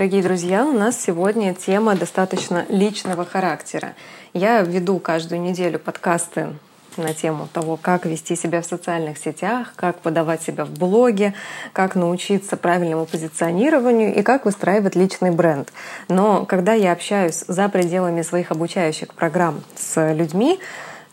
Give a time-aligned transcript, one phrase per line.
[0.00, 3.92] Дорогие друзья, у нас сегодня тема достаточно личного характера.
[4.32, 6.54] Я веду каждую неделю подкасты
[6.96, 11.34] на тему того, как вести себя в социальных сетях, как подавать себя в блоге,
[11.74, 15.70] как научиться правильному позиционированию и как выстраивать личный бренд.
[16.08, 20.58] Но когда я общаюсь за пределами своих обучающих программ с людьми,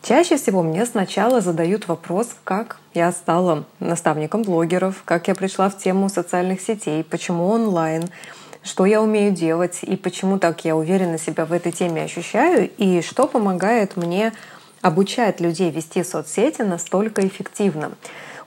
[0.00, 5.76] Чаще всего мне сначала задают вопрос, как я стала наставником блогеров, как я пришла в
[5.76, 8.08] тему социальных сетей, почему онлайн,
[8.68, 13.02] что я умею делать и почему так я уверенно себя в этой теме ощущаю, и
[13.02, 14.32] что помогает мне
[14.82, 17.92] обучать людей вести соцсети настолько эффективно.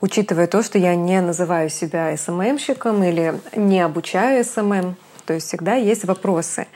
[0.00, 4.96] Учитывая то, что я не называю себя СММщиком или не обучаю SMM,
[5.26, 6.66] то есть всегда есть вопросы.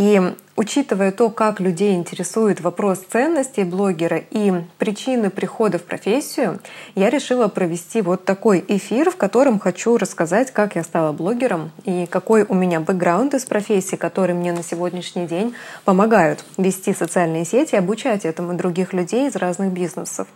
[0.00, 0.18] И
[0.56, 6.58] учитывая то, как людей интересует вопрос ценностей блогера и причины прихода в профессию,
[6.94, 12.06] я решила провести вот такой эфир, в котором хочу рассказать, как я стала блогером и
[12.06, 17.76] какой у меня бэкграунд из профессии, которые мне на сегодняшний день помогают вести социальные сети
[17.76, 20.28] обучать этому других людей из разных бизнесов.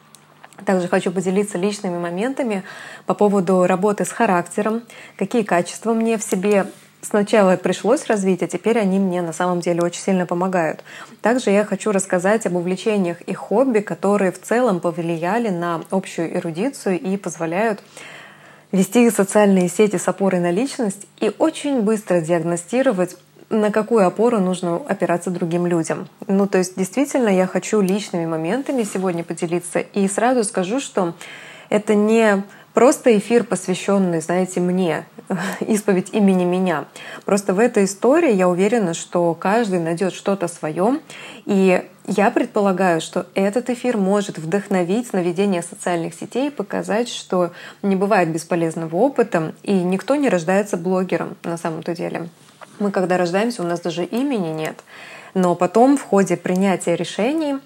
[0.67, 2.65] Также хочу поделиться личными моментами
[3.07, 4.83] по поводу работы с характером,
[5.17, 6.67] какие качества мне в себе
[7.05, 10.83] сначала пришлось развить, а теперь они мне на самом деле очень сильно помогают.
[11.23, 17.01] Также я хочу рассказать об увлечениях и хобби, которые в целом повлияли на общую эрудицию
[17.01, 17.83] и позволяют
[18.73, 23.17] вести социальные сети с опорой на личность и очень быстро диагностировать
[23.51, 26.09] на какую опору нужно опираться другим людям.
[26.27, 29.81] Ну, то есть действительно я хочу личными моментами сегодня поделиться.
[29.81, 31.15] И сразу скажу, что
[31.69, 35.07] это не просто эфир, посвященный, знаете, мне,
[35.61, 36.85] исповедь имени меня.
[37.25, 41.01] Просто в этой истории я уверена, что каждый найдет что-то свое.
[41.47, 47.53] И я предполагаю, что этот эфир может вдохновить на ведение социальных сетей показать, что
[47.83, 52.29] не бывает бесполезного опыта, и никто не рождается блогером на самом-то деле.
[52.79, 54.83] Мы, когда рождаемся, у нас даже имени нет.
[55.33, 57.57] Но потом в ходе принятия решений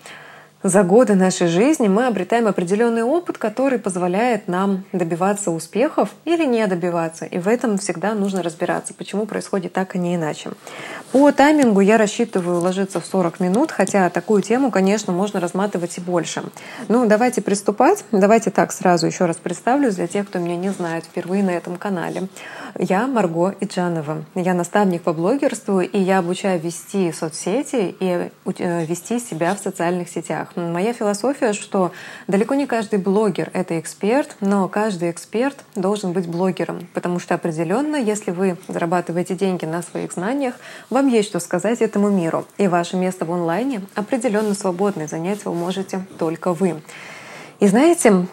[0.63, 6.67] за годы нашей жизни мы обретаем определенный опыт, который позволяет нам добиваться успехов или не
[6.67, 7.27] добиваться.
[7.27, 10.51] И в этом всегда нужно разбираться, почему происходит так, а не иначе.
[11.13, 16.01] По таймингу я рассчитываю ложиться в 40 минут, хотя такую тему, конечно, можно разматывать и
[16.01, 16.43] больше.
[16.89, 18.05] Ну, давайте приступать.
[18.11, 21.77] Давайте так сразу еще раз представлюсь для тех, кто меня не знает впервые на этом
[21.77, 22.29] канале.
[22.79, 24.25] Я Марго Иджанова.
[24.35, 30.09] Я наставник по блогерству, и я обучаю вести соцсети и э, вести себя в социальных
[30.09, 30.48] сетях.
[30.57, 31.93] Моя философия, что
[32.27, 37.97] далеко не каждый блогер— это эксперт, но каждый эксперт должен быть блогером, потому что определенно,
[37.97, 40.55] если вы зарабатываете деньги на своих знаниях,
[40.91, 42.47] вам есть что сказать этому миру.
[42.57, 46.81] И ваше место в онлайне определенно свободное, занять его можете только вы.
[47.61, 48.27] И знаете,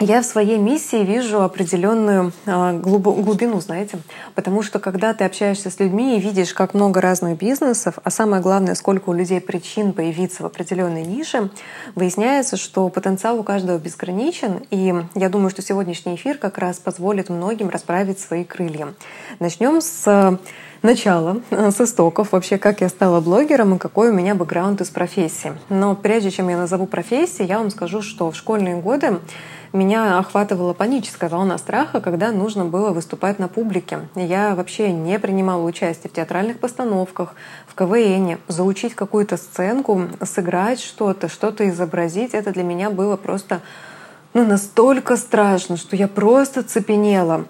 [0.00, 3.98] я в своей миссии вижу определенную а, глубину, знаете,
[4.34, 8.42] потому что когда ты общаешься с людьми и видишь, как много разных бизнесов, а самое
[8.42, 11.50] главное, сколько у людей причин появиться в определенной нише,
[11.94, 17.28] выясняется, что потенциал у каждого безграничен, и я думаю, что сегодняшний эфир как раз позволит
[17.30, 18.94] многим расправить свои крылья.
[19.38, 20.38] Начнем с
[20.84, 25.54] начала, с истоков вообще, как я стала блогером и какой у меня бэкграунд из профессии.
[25.70, 29.18] Но прежде чем я назову профессии, я вам скажу, что в школьные годы
[29.72, 34.00] меня охватывала паническая волна страха, когда нужно было выступать на публике.
[34.14, 37.34] Я вообще не принимала участие в театральных постановках,
[37.66, 38.38] в КВН.
[38.46, 43.62] Заучить какую-то сценку, сыграть что-то, что-то изобразить, это для меня было просто
[44.34, 47.46] ну, настолько страшно, что я просто цепенела.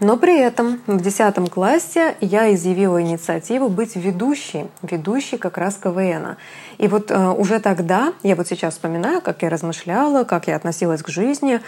[0.00, 6.36] Но при этом в 10 классе я изъявила инициативу быть ведущей, ведущей как раз КВНа.
[6.78, 11.02] И вот э, уже тогда, я вот сейчас вспоминаю, как я размышляла, как я относилась
[11.02, 11.60] к жизни,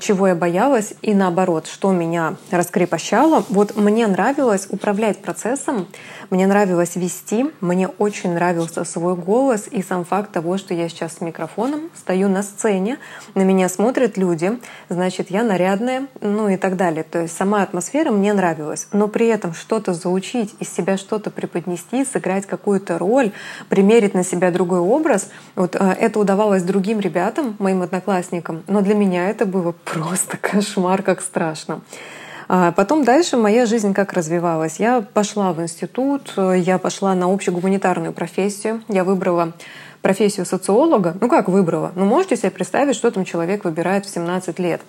[0.00, 3.44] чего я боялась, и наоборот, что меня раскрепощало.
[3.48, 5.88] Вот мне нравилось управлять процессом,
[6.30, 11.14] мне нравилось вести, мне очень нравился свой голос и сам факт того, что я сейчас
[11.14, 12.98] с микрофоном стою на сцене,
[13.34, 17.02] на меня смотрят люди, значит, я нарядная, ну и так далее.
[17.02, 18.86] То есть сама атмосфера мне нравилась.
[18.92, 23.32] Но при этом что-то заучить, из себя что-то преподнести, сыграть какую-то роль,
[23.70, 25.30] примерить на себя другой образ.
[25.56, 31.02] Вот э, это удавалось другим ребятам, моим одноклассникам, но для меня это было просто кошмар,
[31.02, 31.80] как страшно.
[32.48, 34.78] А потом дальше моя жизнь как развивалась.
[34.78, 39.54] Я пошла в институт, э, я пошла на общегуманитарную профессию, я выбрала
[40.02, 41.16] профессию социолога.
[41.20, 41.92] Ну как выбрала?
[41.94, 44.82] Ну можете себе представить, что там человек выбирает в 17 лет?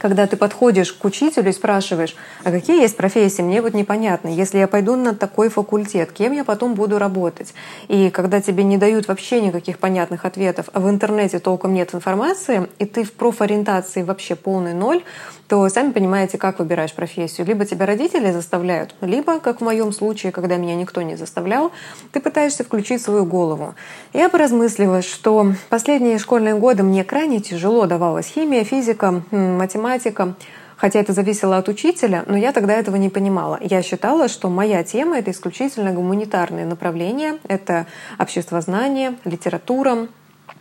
[0.00, 4.58] Когда ты подходишь к учителю и спрашиваешь, а какие есть профессии, мне вот непонятно, если
[4.58, 7.52] я пойду на такой факультет, кем я потом буду работать?
[7.88, 12.66] И когда тебе не дают вообще никаких понятных ответов, а в интернете толком нет информации,
[12.78, 15.02] и ты в профориентации вообще полный ноль,
[15.50, 17.44] то сами понимаете, как выбираешь профессию.
[17.44, 21.72] Либо тебя родители заставляют, либо, как в моем случае, когда меня никто не заставлял,
[22.12, 23.74] ты пытаешься включить свою голову.
[24.12, 30.36] Я поразмыслила, что последние школьные годы мне крайне тяжело давалась химия, физика, математика.
[30.76, 33.58] Хотя это зависело от учителя, но я тогда этого не понимала.
[33.60, 37.38] Я считала, что моя тема— это исключительно гуманитарные направления.
[37.48, 37.86] Это
[38.18, 40.06] обществознание, литература,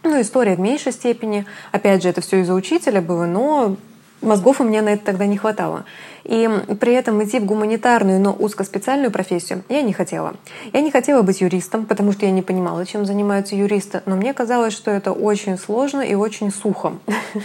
[0.04, 1.46] ну, история в меньшей степени.
[1.72, 3.78] Опять же, это все из-за учителя было, но
[4.22, 5.86] Мозгов у меня на это тогда не хватало.
[6.26, 6.50] И
[6.80, 10.36] при этом идти в гуманитарную, но узкоспециальную профессию я не хотела.
[10.74, 14.02] Я не хотела быть юристом, потому что я не понимала, чем занимаются юристы.
[14.06, 16.94] Но мне казалось, что это очень сложно и очень сухо.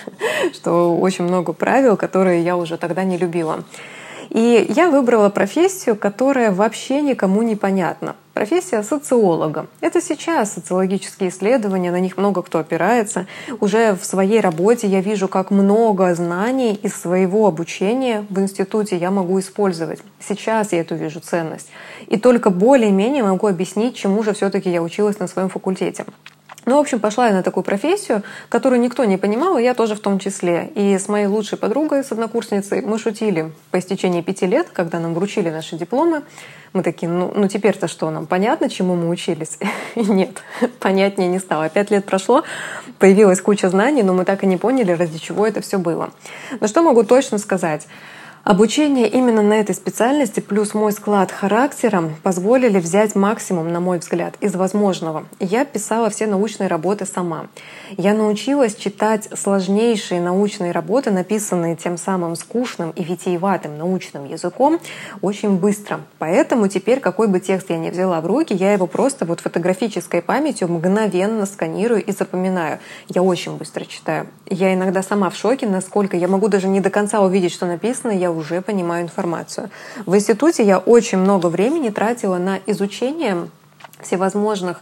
[0.53, 3.65] Что очень много правил, которые я уже тогда не любила.
[4.35, 8.17] И я выбрала профессию, которая вообще никому не понятна.
[8.33, 9.69] Профессия социолога.
[9.81, 13.29] Это сейчас социологические исследования, на них много кто опирается.
[13.61, 19.13] Уже в своей работе я вижу, как много знаний из своего обучения в институте я
[19.13, 20.01] могу использовать.
[20.19, 21.69] Сейчас я эту вижу ценность.
[22.09, 26.07] И только более-менее могу объяснить, чему же все-таки я училась на своем факультете.
[26.67, 29.95] Ну, в общем, пошла я на такую профессию, которую никто не понимал, и я тоже
[29.95, 30.71] в том числе.
[30.75, 35.15] И с моей лучшей подругой, с однокурсницей, мы шутили по истечении пяти лет, когда нам
[35.15, 36.23] вручили наши дипломы.
[36.73, 39.59] Мы такие, ну, ну теперь-то что, нам понятно, чему мы учились?
[39.95, 40.43] Нет,
[40.81, 41.69] понятнее не стало.
[41.69, 42.45] Пять лет прошло,
[42.99, 46.11] появилась куча знаний, но мы так и не поняли, ради чего это все было.
[46.61, 47.87] Но что могу точно сказать?
[48.45, 54.35] Обучение именно на этой специальности плюс мой склад характера позволили взять максимум, на мой взгляд,
[54.43, 55.25] из возможного.
[55.41, 57.47] Я писала все научные работы сама.
[57.97, 64.79] Я научилась читать сложнейшие научные работы, написанные тем самым скучным и витиеватым научным языком,
[65.23, 66.03] очень быстро.
[66.19, 70.21] Поэтому теперь, какой бы текст я ни взяла в руки, я его просто вот фотографической
[70.21, 72.79] памятью мгновенно сканирую и запоминаю.
[73.09, 74.27] Я очень быстро читаю.
[74.51, 78.11] Я иногда сама в шоке, насколько я могу даже не до конца увидеть, что написано,
[78.11, 79.71] я уже понимаю информацию.
[80.07, 83.49] В институте я очень много времени тратила на изучение
[84.01, 84.81] всевозможных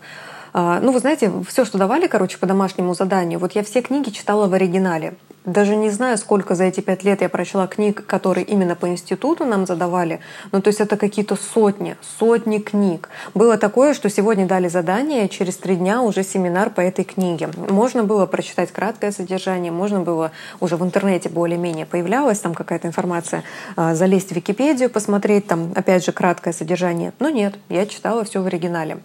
[0.55, 4.11] а, ну, вы знаете, все, что давали, короче, по домашнему заданию, вот я все книги
[4.11, 5.15] читала в оригинале.
[5.45, 9.45] Даже не знаю, сколько за эти пять лет я прочла книг, которые именно по институту
[9.45, 10.21] нам задавали.
[10.53, 13.09] Ну, то есть это какие-то сотни, сотни книг.
[13.35, 17.51] Было такое, что сегодня дали задание, через три дня уже семинар по этой книге.
[17.57, 20.31] Можно было прочитать краткое содержание, можно было
[20.61, 23.43] уже в интернете более-менее появлялась там какая-то информация,
[23.75, 27.13] а, залезть в Википедию, посмотреть там, опять же, краткое содержание.
[27.19, 28.99] Но нет, я читала все в оригинале.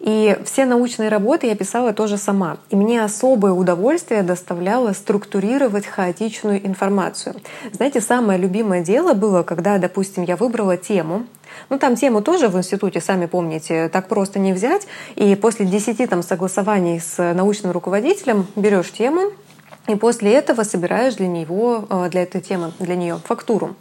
[0.00, 2.58] И все научные работы я писала тоже сама.
[2.70, 7.36] И мне особое удовольствие доставляло структурировать хаотичную информацию.
[7.72, 11.26] Знаете, самое любимое дело было, когда, допустим, я выбрала тему,
[11.70, 14.86] ну, там тему тоже в институте, сами помните, так просто не взять.
[15.14, 19.32] И после 10 там, согласований с научным руководителем берешь тему,
[19.88, 23.76] и после этого собираешь для него, э, для этой темы, для нее фактуру.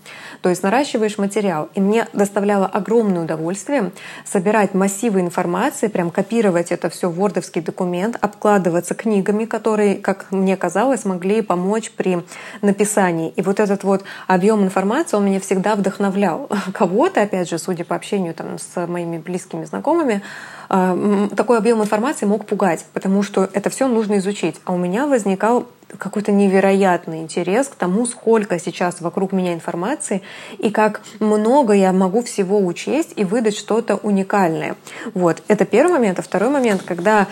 [0.45, 1.69] То есть наращиваешь материал.
[1.73, 3.91] И мне доставляло огромное удовольствие
[4.25, 10.55] собирать массивы информации, прям копировать это все в вордовский документ, обкладываться книгами, которые, как мне
[10.55, 12.23] казалось, могли помочь при
[12.61, 13.33] написании.
[13.35, 16.47] И вот этот вот объем информации, он меня всегда вдохновлял.
[16.75, 20.21] Кого-то, опять же, судя по общению там, с моими близкими знакомыми,
[20.69, 24.61] э, такой объем информации мог пугать, потому что это все нужно изучить.
[24.65, 25.65] А у меня возникал
[25.97, 30.21] какой-то невероятный интерес к тому, сколько сейчас вокруг меня информации
[30.57, 34.75] и как много я могу всего учесть и выдать что-то уникальное.
[35.13, 36.19] Вот, это первый момент.
[36.19, 37.27] А второй момент, когда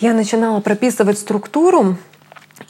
[0.00, 1.96] я начинала прописывать структуру,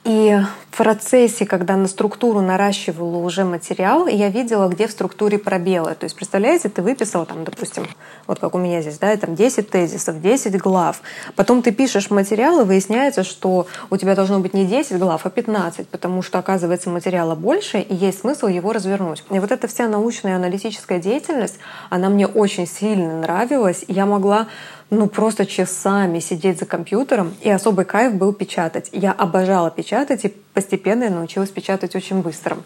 [0.05, 0.38] и
[0.71, 5.95] в процессе, когда на структуру наращивала уже материал, я видела, где в структуре пробелы.
[5.95, 7.87] То есть, представляете, ты выписала там, допустим,
[8.26, 11.00] вот как у меня здесь, да, там 10 тезисов, 10 глав.
[11.37, 15.31] Потом ты пишешь материал, и выясняется, что у тебя должно быть не 10 глав, а
[15.31, 19.23] 15, потому что, оказывается, материала больше, и есть смысл его развернуть.
[19.31, 23.85] И вот эта вся научная аналитическая деятельность, она мне очень сильно нравилась.
[23.88, 24.49] Я могла
[24.95, 28.89] ну, просто часами сидеть за компьютером, и особый кайф был печатать.
[28.93, 32.57] Я обожала печатать, и постепенно я научилась печатать очень быстро.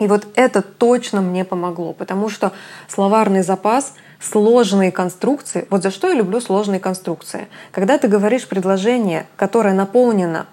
[0.00, 2.52] И вот это точно мне помогло, потому что
[2.88, 5.66] словарный запас сложные конструкции.
[5.70, 7.48] Вот за что я люблю сложные конструкции.
[7.70, 10.46] Когда ты говоришь предложение, которое наполнено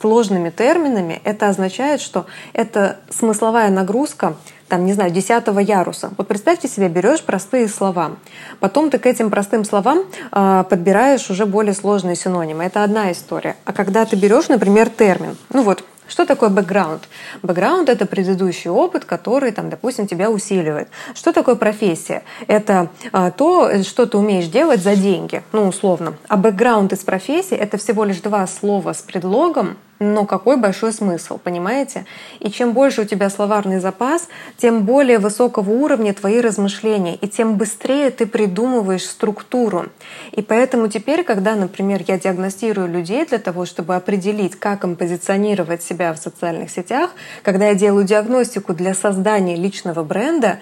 [0.00, 4.36] сложными терминами, это означает, что это смысловая нагрузка
[4.68, 6.10] там, не знаю, десятого яруса.
[6.16, 8.12] Вот представьте себе, берешь простые слова,
[8.60, 12.64] потом ты к этим простым словам э, подбираешь уже более сложные синонимы.
[12.64, 13.56] Это одна история.
[13.64, 17.08] А когда ты берешь, например, термин, ну вот Что такое бэкграунд?
[17.42, 20.88] Бэкграунд— это предыдущий опыт, который, там, допустим, тебя усиливает.
[21.14, 22.24] Что такое профессия?
[22.46, 26.14] Это а, то, что ты умеешь делать за деньги, ну, условно.
[26.28, 31.38] А бэкграунд из профессии— это всего лишь два слова с предлогом, но какой большой смысл,
[31.38, 32.06] понимаете?
[32.40, 37.56] И чем больше у тебя словарный запас, тем более высокого уровня твои размышления, и тем
[37.56, 39.86] быстрее ты придумываешь структуру.
[40.32, 45.82] И поэтому теперь, когда, например, я диагностирую людей для того, чтобы определить, как им позиционировать
[45.82, 47.10] себя в социальных сетях,
[47.42, 50.58] когда я делаю диагностику для создания личного бренда,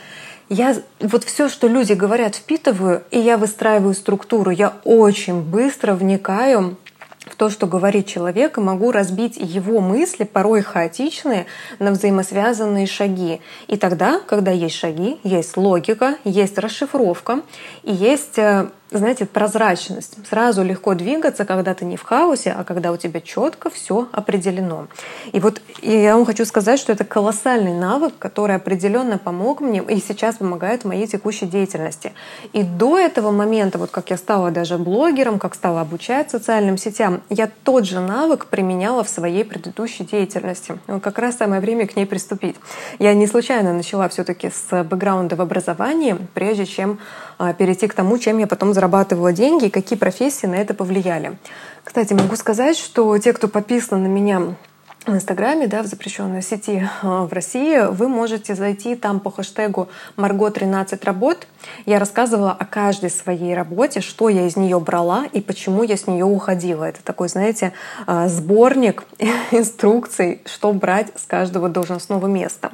[0.49, 4.51] я вот все, что люди говорят, впитываю, и я выстраиваю структуру.
[4.51, 6.77] Я очень быстро вникаю
[7.33, 11.47] в то, что говорит человек, и могу разбить его мысли, порой хаотичные,
[11.79, 13.41] на взаимосвязанные шаги.
[13.69, 17.41] И тогда, когда есть шаги, есть логика, есть расшифровка,
[17.83, 20.17] и есть э, знаете, прозрачность.
[20.29, 24.87] Сразу легко двигаться, когда ты не в хаосе, а когда у тебя четко все определено.
[25.33, 30.01] И вот я вам хочу сказать, что это колоссальный навык, который определенно помог мне и
[30.01, 32.13] сейчас помогает в моей текущей деятельности.
[32.53, 37.23] И до этого момента, вот как я стала даже блогером, как стала обучать социальным сетям,
[37.31, 40.79] я тот же навык применяла в своей предыдущей деятельности.
[40.87, 42.57] Вот как раз самое время к ней приступить.
[42.99, 46.99] Я не случайно начала все-таки с бэкграунда в образовании, прежде чем
[47.59, 51.37] перейти к тому, чем я потом зарабатывала деньги и какие профессии на это повлияли.
[51.85, 54.55] Кстати, могу сказать, что те, кто подписан на меня
[55.07, 59.89] в Инстаграме, да, в запрещенной сети а, в России, вы можете зайти там по хэштегу
[60.17, 61.49] Марго 13 работ.
[61.87, 66.07] Я рассказывала о каждой своей работе, что я из нее брала и почему я с
[66.07, 66.85] нее уходила.
[66.85, 67.73] Это такой, знаете,
[68.07, 69.05] а, сборник
[69.51, 72.71] инструкций, что брать с каждого должностного места.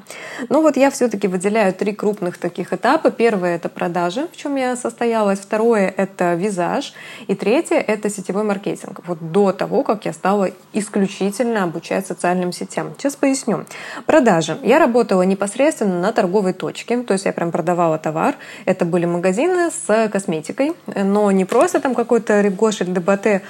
[0.50, 3.10] Ну вот я все-таки выделяю три крупных таких этапа.
[3.10, 5.38] Первое— это продажи, в чем я состоялась.
[5.38, 6.92] Второе— это визаж.
[7.26, 9.00] И третье— это сетевой маркетинг.
[9.06, 12.94] Вот до того, как я стала исключительно обучаться социальным сетям.
[12.98, 13.64] Сейчас поясню.
[14.04, 14.58] Продажи.
[14.62, 18.34] Я работала непосредственно на торговой точке, то есть я прям продавала товар.
[18.64, 23.42] Это были магазины с косметикой, но не просто там какой-то Рибгош или ДБТ,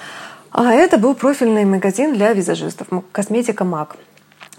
[0.51, 3.97] а это был профильный магазин для визажистов, косметика МАК.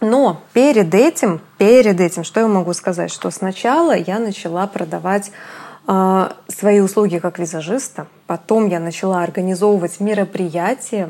[0.02, 5.32] Но перед этим, перед этим, что я могу сказать, что сначала я начала продавать
[5.88, 11.10] э, свои услуги как визажиста, потом я начала организовывать мероприятия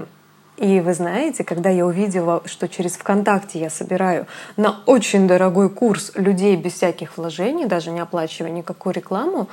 [0.59, 6.11] и вы знаете, когда я увидела, что через ВКонтакте я собираю на очень дорогой курс
[6.15, 9.47] людей без всяких вложений, даже не оплачивая никакую рекламу,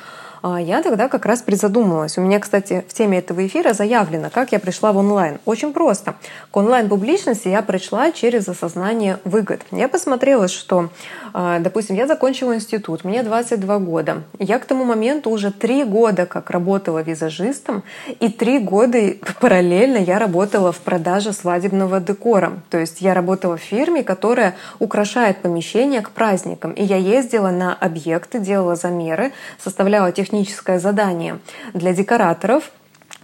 [0.54, 2.18] я тогда как раз призадумалась.
[2.18, 5.38] У меня, кстати, в теме этого эфира заявлено, как я пришла в онлайн.
[5.44, 6.14] Очень просто.
[6.52, 9.62] К онлайн-публичности я пришла через осознание выгод.
[9.72, 10.90] Я посмотрела, что,
[11.32, 14.22] а, допустим, я закончила институт, мне 22 года.
[14.38, 17.82] Я к тому моменту уже три года как работала визажистом,
[18.20, 18.98] и три года
[19.40, 22.60] параллельно я работала в продаже свадебного декора.
[22.70, 26.70] То есть я работала в фирме, которая украшает помещение к праздникам.
[26.70, 31.38] И я ездила на объекты, делала замеры, составляла технические техническое задание
[31.72, 32.70] для декораторов,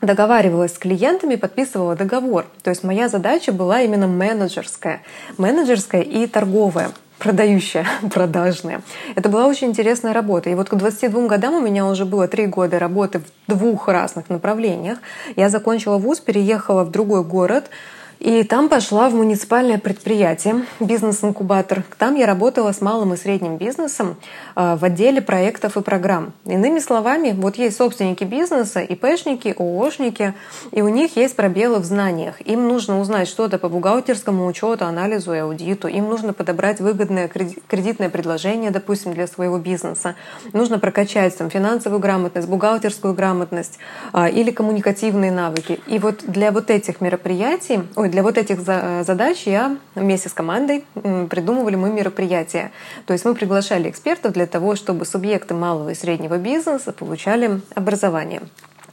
[0.00, 2.46] договаривалась с клиентами, подписывала договор.
[2.62, 5.02] То есть моя задача была именно менеджерская.
[5.36, 8.82] Менеджерская и торговая продающая, продажная.
[9.14, 10.50] Это была очень интересная работа.
[10.50, 14.28] И вот к 22 годам у меня уже было три года работы в двух разных
[14.28, 14.98] направлениях.
[15.36, 17.70] Я закончила вуз, переехала в другой город,
[18.22, 21.82] и там пошла в муниципальное предприятие, бизнес-инкубатор.
[21.98, 24.14] Там я работала с малым и средним бизнесом
[24.54, 26.32] а, в отделе проектов и программ.
[26.44, 30.34] Иными словами, вот есть собственники бизнеса, ИПшники, ООшники,
[30.70, 32.40] и у них есть пробелы в знаниях.
[32.46, 35.88] Им нужно узнать что-то по бухгалтерскому учету, анализу и аудиту.
[35.88, 40.14] Им нужно подобрать выгодное кредитное предложение, допустим, для своего бизнеса.
[40.52, 43.80] Нужно прокачать там, финансовую грамотность, бухгалтерскую грамотность
[44.12, 45.80] а, или коммуникативные навыки.
[45.88, 50.84] И вот для вот этих мероприятий, ой, для вот этих задач я вместе с командой
[50.94, 52.70] придумывали мы мероприятия.
[53.06, 58.42] То есть мы приглашали экспертов для того, чтобы субъекты малого и среднего бизнеса получали образование.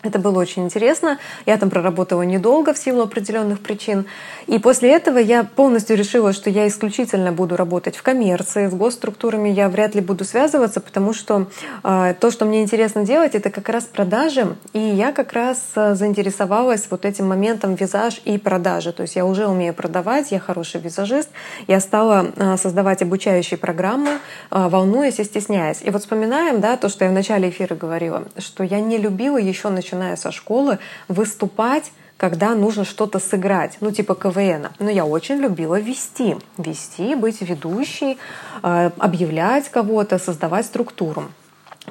[0.02, 1.20] Это было очень интересно.
[1.46, 4.06] Я там проработала недолго в силу определенных причин.
[4.48, 9.50] И после этого я полностью решила, что я исключительно буду работать в коммерции, с госструктурами
[9.50, 11.48] я вряд ли буду связываться, потому что
[11.84, 14.56] э, то, что мне интересно делать, это как раз продажи.
[14.72, 18.94] И я как раз э, заинтересовалась вот этим моментом визаж и продажи.
[18.94, 21.28] То есть я уже умею продавать, я хороший визажист.
[21.68, 25.82] Я стала э, создавать обучающие программы, э, волнуясь и стесняясь.
[25.84, 29.38] И вот вспоминаем, да, то, что я в начале эфира говорила, что я не любила
[29.38, 34.68] еще начинать начиная со школы, выступать когда нужно что-то сыграть, ну типа КВН.
[34.80, 38.18] Но я очень любила вести, вести, быть ведущей,
[38.62, 41.32] э, объявлять кого-то, создавать структуру.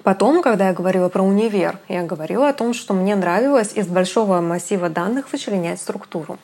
[0.03, 4.43] Потом, когда я говорила про универ, я говорила о том, что мне нравилось из большого
[4.43, 6.39] массива данных вычленять структуру.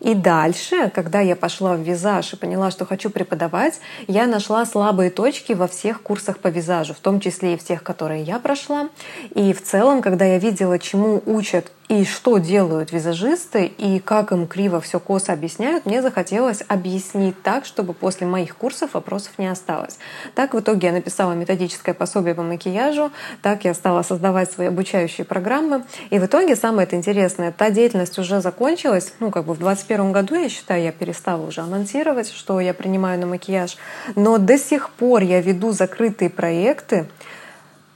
[0.00, 5.10] И дальше, когда я пошла в визаж и поняла, что хочу преподавать, я нашла слабые
[5.10, 8.88] точки во всех курсах по визажу, в том числе и в тех, которые я прошла.
[9.34, 14.46] И в целом, когда я видела, чему учат и что делают визажисты, и как им
[14.46, 19.98] криво все косо объясняют, мне захотелось объяснить так, чтобы после моих курсов вопросов не осталось.
[20.34, 23.10] Так в итоге я написала методическое пособие по макияжу,
[23.42, 25.84] так я стала создавать свои обучающие программы.
[26.10, 30.12] И в итоге самое это интересное, та деятельность уже закончилась, ну как бы в 2021
[30.12, 33.78] году, я считаю, я перестала уже анонсировать, что я принимаю на макияж,
[34.14, 37.08] но до сих пор я веду закрытые проекты,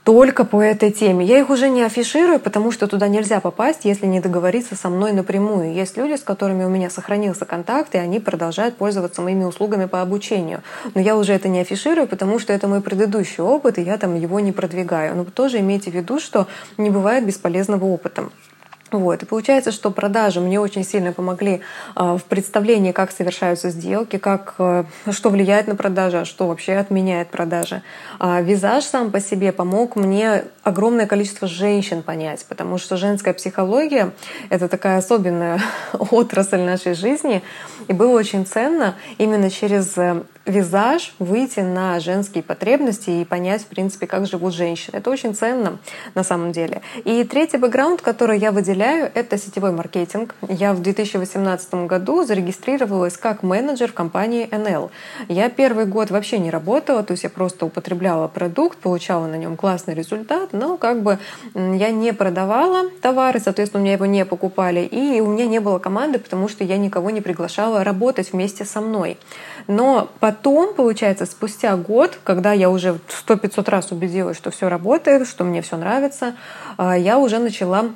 [0.03, 1.25] только по этой теме.
[1.25, 5.13] Я их уже не афиширую, потому что туда нельзя попасть, если не договориться со мной
[5.13, 5.73] напрямую.
[5.73, 10.01] Есть люди, с которыми у меня сохранился контакт, и они продолжают пользоваться моими услугами по
[10.01, 10.61] обучению.
[10.93, 14.15] Но я уже это не афиширую, потому что это мой предыдущий опыт, и я там
[14.15, 15.15] его не продвигаю.
[15.15, 18.25] Но тоже имейте в виду, что не бывает бесполезного опыта.
[18.93, 19.23] Вот.
[19.23, 21.61] И получается, что продажи мне очень сильно помогли
[21.95, 26.73] э, в представлении, как совершаются сделки, как, э, что влияет на продажи, а что вообще
[26.73, 27.81] отменяет продажи.
[28.19, 34.11] А визаж сам по себе помог мне огромное количество женщин понять, потому что женская психология—
[34.49, 35.59] это такая особенная
[35.93, 37.41] отрасль нашей жизни,
[37.87, 43.67] и было очень ценно именно через э, визаж выйти на женские потребности и понять, в
[43.67, 44.97] принципе, как живут женщины.
[44.97, 45.77] Это очень ценно
[46.15, 46.81] на самом деле.
[47.05, 50.35] И третий бэкграунд, который я выделяю, это сетевой маркетинг.
[50.47, 54.89] Я в 2018 году зарегистрировалась как менеджер в компании NL.
[55.29, 59.55] Я первый год вообще не работала, то есть я просто употребляла продукт, получала на нем
[59.55, 61.19] классный результат, но как бы
[61.53, 65.79] я не продавала товары, соответственно, у меня его не покупали, и у меня не было
[65.79, 69.17] команды, потому что я никого не приглашала работать вместе со мной.
[69.67, 75.27] Но потом, получается, спустя год, когда я уже сто пятьсот раз убедилась, что все работает,
[75.27, 76.35] что мне все нравится,
[76.77, 77.91] а, я уже начала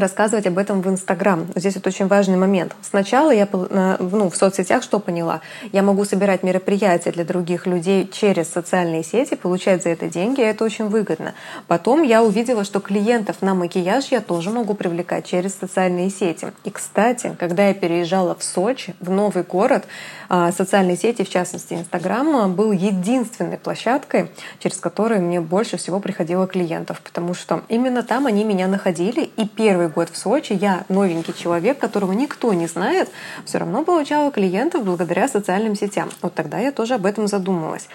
[0.00, 1.46] рассказывать об этом в Инстаграм.
[1.54, 2.74] Здесь это очень важный момент.
[2.82, 5.40] Сначала я ну, в соцсетях что поняла?
[5.72, 10.44] Я могу собирать мероприятия для других людей через социальные сети, получать за это деньги, и
[10.44, 11.34] это очень выгодно.
[11.66, 16.52] Потом я увидела, что клиентов на макияж я тоже могу привлекать через социальные сети.
[16.64, 19.84] И, кстати, когда я переезжала в Сочи, в новый город,
[20.28, 26.46] а, социальные сети, в частности Инстаграм, был единственной площадкой, через которую мне больше всего приходило
[26.46, 30.84] клиентов, потому что именно там они меня находили, и первый первый год в Сочи я
[30.88, 33.08] новенький человек, которого никто не знает,
[33.44, 36.08] все равно получала клиентов благодаря социальным сетям.
[36.22, 37.88] Вот тогда я тоже об этом задумалась.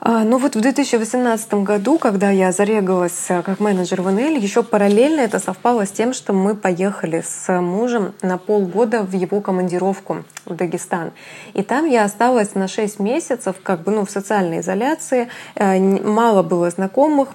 [0.00, 4.62] А, ну вот в 2018 году, когда я зарегалась э, как менеджер в НЛ, еще
[4.62, 10.24] параллельно это совпало с тем, что мы поехали с мужем на полгода в его командировку
[10.44, 11.12] в Дагестан.
[11.54, 16.42] И там я осталась на 6 месяцев как бы ну, в социальной изоляции, э, мало
[16.42, 17.28] было знакомых,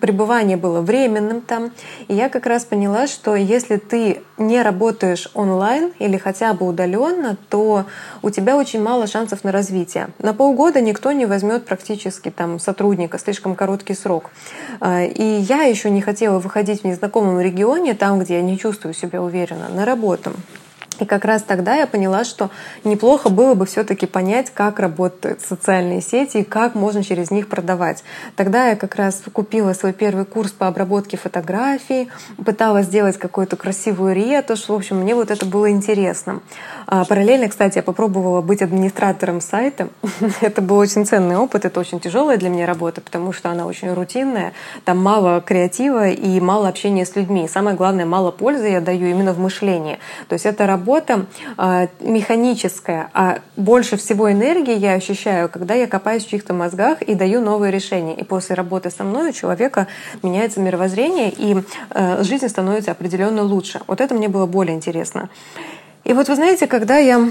[0.00, 1.72] пребывание было временным там.
[2.08, 7.36] И я как раз поняла, что если ты не работаешь онлайн или хотя бы удаленно,
[7.48, 7.86] то
[8.22, 10.08] у тебя очень мало шансов на развитие.
[10.18, 14.30] На полгода никто не возьмет практически там сотрудника, слишком короткий срок.
[14.80, 18.94] А, и я еще не хотела выходить в незнакомом регионе, там, где я не чувствую
[18.94, 20.32] себя уверенно, на работу.
[21.00, 22.50] И как раз тогда я поняла, что
[22.84, 28.04] неплохо было бы все-таки понять, как работают социальные сети и как можно через них продавать.
[28.36, 32.08] Тогда я как раз купила свой первый курс по обработке фотографий,
[32.44, 34.68] пыталась сделать какую-то красивую ретушь.
[34.68, 36.40] В общем, мне вот это было интересно.
[36.86, 39.88] А параллельно, кстати, я попробовала быть администратором сайта.
[40.40, 43.92] это был очень ценный опыт, это очень тяжелая для меня работа, потому что она очень
[43.92, 44.52] рутинная,
[44.84, 47.48] там мало креатива и мало общения с людьми.
[47.48, 49.98] самое главное, мало пользы я даю именно в мышлении.
[50.28, 51.26] То есть это работа работа
[51.56, 57.14] э, механическая, а больше всего энергии я ощущаю, когда я копаюсь в чьих-то мозгах и
[57.14, 58.14] даю новые решения.
[58.16, 59.86] И после работы со мной у человека
[60.22, 63.80] меняется мировоззрение, и э, жизнь становится определенно лучше.
[63.86, 65.28] Вот это мне было более интересно.
[66.02, 67.30] И вот вы знаете, когда я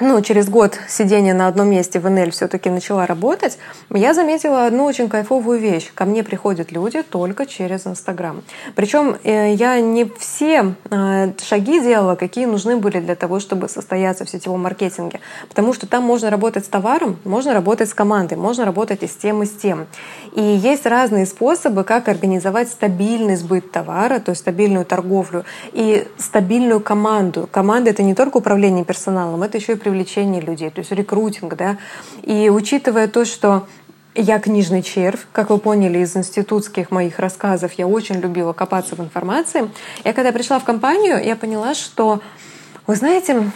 [0.00, 3.58] ну, через год сидения на одном месте в НЛ все-таки начала работать,
[3.90, 5.90] я заметила одну очень кайфовую вещь.
[5.94, 8.42] Ко мне приходят люди только через Инстаграм.
[8.76, 14.24] Причем э, я не все э, шаги делала, какие нужны были для того, чтобы состояться
[14.24, 15.20] в сетевом маркетинге.
[15.48, 19.16] Потому что там можно работать с товаром, можно работать с командой, можно работать и с
[19.16, 19.86] тем, и с тем.
[20.34, 26.80] И есть разные способы, как организовать стабильный сбыт товара, то есть стабильную торговлю и стабильную
[26.80, 27.48] команду.
[27.50, 31.78] Команда— это не только управление персоналом, это еще и привлечение людей, то есть рекрутинг, да.
[32.22, 33.66] И учитывая то, что
[34.14, 39.00] я книжный червь, как вы поняли из институтских моих рассказов, я очень любила копаться в
[39.00, 39.70] информации.
[40.04, 42.20] Я когда пришла в компанию, я поняла, что,
[42.86, 43.50] вы знаете,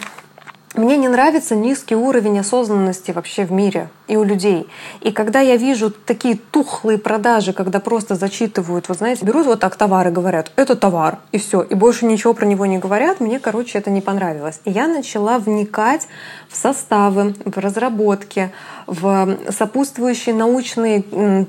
[0.75, 3.89] мне не нравится низкий уровень осознанности вообще в мире.
[4.07, 4.67] и у людей.
[5.01, 9.75] И когда я вижу такие тухлые продажи, когда просто зачитывают, вы знаете, берут вот так
[9.75, 13.77] товары, говорят, это товар, и все, и больше ничего про него не говорят, мне, короче,
[13.77, 14.59] это не понравилось.
[14.65, 16.07] И я начала вникать
[16.49, 18.51] в составы, в разработки,
[18.87, 21.01] в сопутствующие научные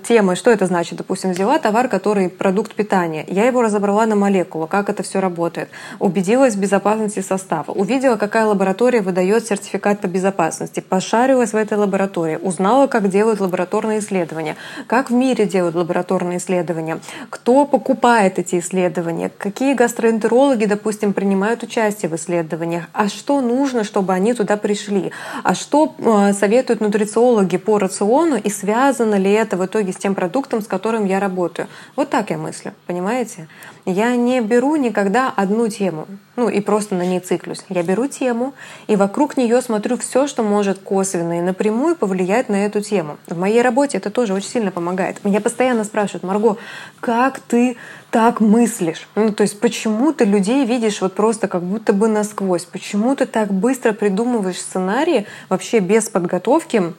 [0.07, 0.37] темы.
[0.37, 0.99] Что это значит?
[0.99, 3.25] Допустим, взяла товар, который продукт питания.
[3.29, 5.69] Я его разобрала на молекулу, как это все работает.
[5.99, 7.73] Убедилась в безопасности состава.
[7.73, 10.81] Увидела, какая лаборатория выдает сертификат по безопасности.
[10.81, 12.37] Пошарилась в этой лаборатории.
[12.43, 14.57] Узнала, как делают лабораторные исследования.
[14.89, 16.99] Как в мире делают лабораторные исследования.
[17.31, 19.31] Кто покупает эти исследования.
[19.39, 22.85] Какие гастроэнтерологи, допустим, принимают участие в исследованиях.
[22.93, 25.13] А что нужно, чтобы они туда пришли.
[25.45, 30.17] А что э, советуют нутрициологи по рациону и связано ли это в итоге с тем
[30.17, 31.69] продуктом, с которым я работаю.
[31.95, 33.47] Вот так я мыслю, понимаете?
[33.87, 37.65] Я не беру никогда одну тему, ну и просто на ней циклюсь.
[37.69, 38.55] Я беру тему
[38.87, 43.19] и вокруг нее смотрю все, что может косвенно и напрямую повлиять на эту тему.
[43.27, 45.25] В моей работе это тоже очень сильно помогает.
[45.25, 46.57] Меня постоянно спрашивают, Марго,
[47.01, 47.77] как ты
[48.11, 49.09] так мыслишь?
[49.15, 52.65] Ну, то есть почему ты людей видишь вот просто как будто бы насквозь?
[52.65, 56.95] Почему ты так быстро придумываешь сценарии вообще без подготовки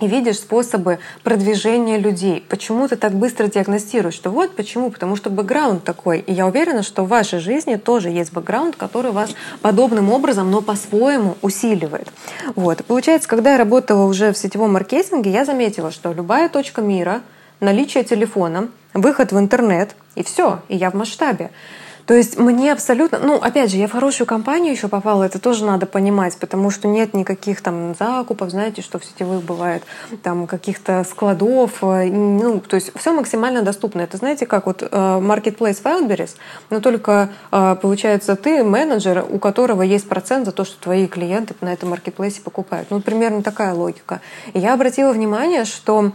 [0.00, 2.44] и видишь способы продвижения людей.
[2.48, 4.14] Почему ты так быстро диагностируешь?
[4.14, 4.90] Что вот почему?
[4.90, 6.20] Потому что бэкграунд такой.
[6.20, 9.30] И я уверена, что в вашей жизни тоже есть бэкграунд, который вас
[9.62, 12.08] подобным образом, но по-своему усиливает.
[12.54, 12.84] Вот.
[12.84, 17.22] Получается, когда я работала уже в сетевом маркетинге, я заметила, что любая точка мира,
[17.60, 21.50] наличие телефона, выход в интернет, и все, и я в масштабе.
[22.06, 25.64] То есть мне абсолютно, ну, опять же, я в хорошую компанию еще попала, это тоже
[25.64, 29.82] надо понимать, потому что нет никаких там закупов, знаете, что в сетевых бывает,
[30.22, 34.02] там каких-то складов, э, ну, то есть все максимально доступно.
[34.02, 36.36] Это знаете, как вот э, Marketplace Wildberries,
[36.70, 41.54] но только э, получается ты менеджер, у которого есть процент за то, что твои клиенты
[41.60, 42.88] на этом маркетплейсе покупают.
[42.90, 44.20] Ну, примерно такая логика.
[44.52, 46.12] И я обратила внимание, что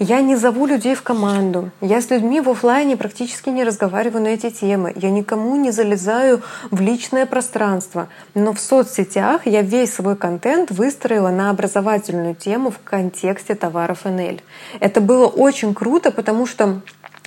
[0.00, 1.70] я не зову людей в команду.
[1.82, 4.94] Я с людьми в офлайне практически не разговариваю на эти темы.
[4.96, 8.08] Я никому не залезаю в личное пространство.
[8.34, 14.40] Но в соцсетях я весь свой контент выстроила на образовательную тему в контексте товаров НЛ.
[14.80, 16.80] Это было очень круто, потому что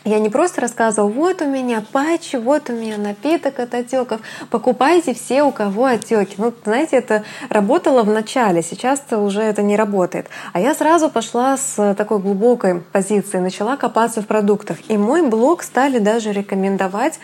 [0.05, 5.13] я не просто рассказывала, вот у меня патчи, вот у меня напиток от отеков, покупайте
[5.13, 6.35] все, у кого отеки.
[6.37, 10.27] Ну, знаете, это работало в начале, сейчас-то уже это не работает.
[10.51, 14.77] А я сразу пошла с такой глубокой позиции, начала копаться в продуктах.
[14.89, 17.19] И мой блог стали даже рекомендовать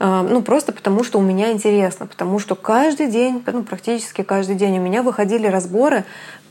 [0.00, 4.56] а, ну, просто потому, что у меня интересно, потому что каждый день, ну, практически каждый
[4.56, 6.04] день у меня выходили разборы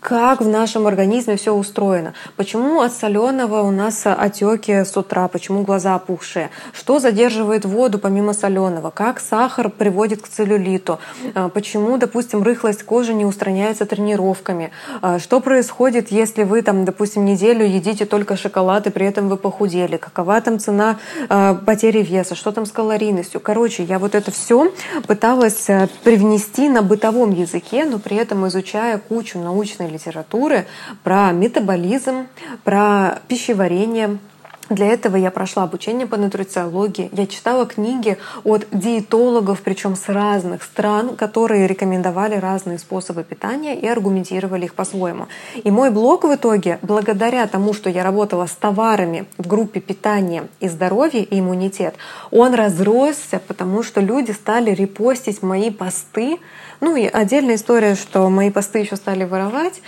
[0.03, 2.13] как в нашем организме все устроено.
[2.35, 8.33] Почему от соленого у нас отеки с утра, почему глаза опухшие, что задерживает воду помимо
[8.33, 10.99] соленого, как сахар приводит к целлюлиту,
[11.33, 17.23] а, почему, допустим, рыхлость кожи не устраняется тренировками, а, что происходит, если вы, там, допустим,
[17.23, 22.35] неделю едите только шоколад и при этом вы похудели, какова там цена а, потери веса,
[22.35, 23.39] что там с калорийностью.
[23.39, 24.73] Короче, я вот это все
[25.07, 25.67] пыталась
[26.03, 30.65] привнести на бытовом языке, но при этом изучая кучу научной литературы
[31.03, 32.27] про метаболизм,
[32.63, 34.19] про пищеварение,
[34.69, 37.09] для этого я прошла обучение по нутрициологии.
[37.11, 43.85] Я читала книги от диетологов, причем с разных стран, которые рекомендовали разные способы питания и
[43.85, 45.27] аргументировали их по-своему.
[45.63, 50.47] И мой блог в итоге, благодаря тому, что я работала с товарами в группе питания
[50.61, 51.95] и здоровье и иммунитет,
[52.31, 56.39] он разросся, потому что люди стали репостить мои посты.
[56.79, 59.81] Ну и отдельная история, что мои посты еще стали воровать.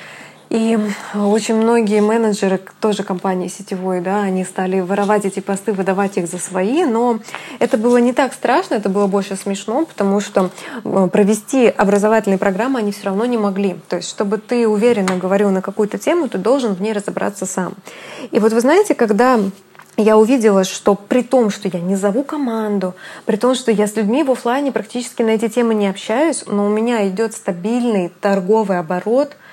[0.55, 0.79] И
[1.13, 6.37] очень многие менеджеры тоже компании сетевой, да, они стали воровать эти посты, выдавать их за
[6.37, 7.19] свои, но
[7.59, 10.51] это было не так страшно, это было больше смешно, потому что
[10.85, 13.75] э, провести образовательные программы они все равно не могли.
[13.89, 17.73] То есть, чтобы ты уверенно говорил на какую-то тему, ты должен в ней разобраться сам.
[18.31, 19.37] И вот вы знаете, когда
[19.97, 23.97] я увидела, что при том, что я не зову команду, при том, что я с
[23.97, 28.79] людьми в офлайне практически на эти темы не общаюсь, но у меня идет стабильный торговый
[28.79, 29.35] оборот–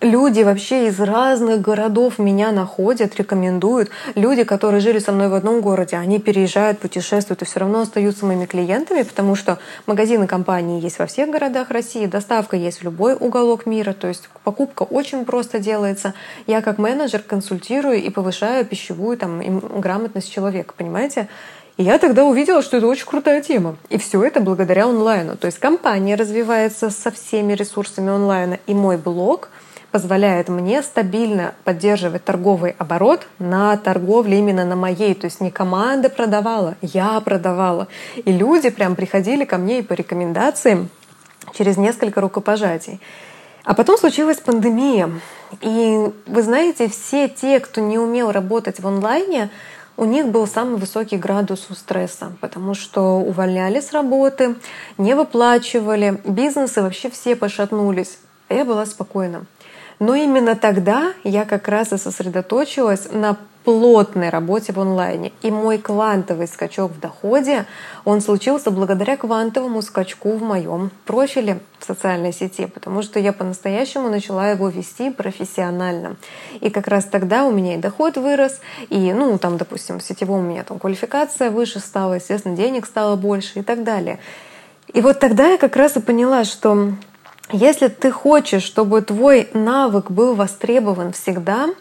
[0.00, 3.90] люди вообще из разных городов меня находят, рекомендуют.
[4.14, 8.24] Люди, которые жили со мной в одном городе, они переезжают, путешествуют и все равно остаются
[8.26, 13.14] моими клиентами, потому что магазины компании есть во всех городах России, доставка есть в любой
[13.14, 16.14] уголок мира, то есть покупка очень просто делается.
[16.46, 19.40] Я как менеджер консультирую и повышаю пищевую там,
[19.80, 21.28] грамотность человека, понимаете?
[21.76, 23.76] И я тогда увидела, что это очень крутая тема.
[23.88, 25.36] И все это благодаря онлайну.
[25.36, 28.58] То есть компания развивается со всеми ресурсами онлайна.
[28.66, 29.48] И мой блог—
[29.90, 35.14] позволяет мне стабильно поддерживать торговый оборот на торговле именно на моей.
[35.14, 37.88] То есть не команда продавала, я продавала.
[38.16, 40.88] И люди прям приходили ко мне и по рекомендациям
[41.54, 43.00] через несколько рукопожатий.
[43.64, 45.10] А потом случилась пандемия.
[45.60, 49.50] И вы знаете, все те, кто не умел работать в онлайне,
[49.96, 54.54] у них был самый высокий градус у стресса, потому что увольняли с работы,
[54.96, 58.18] не выплачивали, бизнесы вообще все пошатнулись.
[58.48, 59.44] А я была спокойна.
[60.00, 65.32] Но именно тогда я как раз и сосредоточилась на плотной работе в онлайне.
[65.42, 67.66] И мой квантовый скачок в доходе,
[68.06, 74.08] он случился благодаря квантовому скачку в моем профиле в социальной сети, потому что я по-настоящему
[74.08, 76.16] начала его вести профессионально.
[76.60, 80.40] И как раз тогда у меня и доход вырос, и, ну, там, допустим, в сетевом
[80.40, 84.18] у меня там квалификация выше стала, естественно, денег стало больше и так далее.
[84.92, 86.94] И вот тогда я как раз и поняла, что
[87.52, 91.68] если ты хочешь, чтобы твой навык был востребован всегда—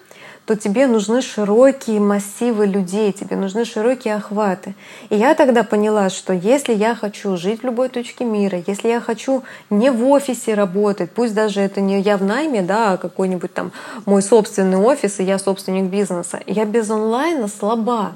[0.49, 4.73] то тебе нужны широкие массивы людей, тебе нужны широкие охваты.
[5.11, 8.99] И я тогда поняла, что если я хочу жить в любой точке мира, если я
[8.99, 13.53] хочу не в офисе работать, пусть даже это не я в найме, да, а какой-нибудь
[13.53, 13.71] там
[14.07, 18.13] мой собственный офис, и я собственник бизнеса, я без онлайна слаба.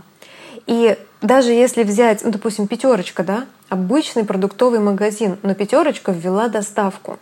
[0.66, 7.20] И даже если взять, ну, допустим, пятерочка, да, обычный продуктовый магазин, но пятерочка ввела доставку.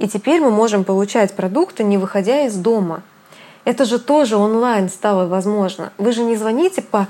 [0.00, 3.02] И теперь мы можем получать продукты, не выходя из дома.
[3.66, 5.92] Это же тоже онлайн стало возможно.
[5.98, 7.06] Вы же не звоните по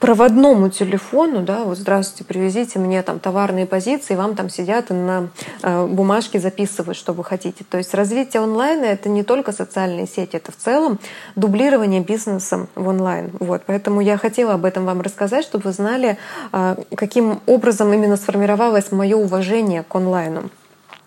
[0.00, 5.28] проводному телефону, да, вот здравствуйте, привезите мне там товарные позиции, вам там сидят и на
[5.62, 7.62] э, бумажке записывают, что вы хотите.
[7.68, 10.98] То есть развитие онлайна это не только социальные сети, это в целом
[11.36, 13.30] дублирование бизнеса в онлайн.
[13.38, 16.16] Вот, поэтому я хотела об этом вам рассказать, чтобы вы знали,
[16.52, 20.50] э, каким образом именно сформировалось мое уважение к онлайну.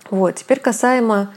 [0.10, 1.30] Вот, теперь касаемо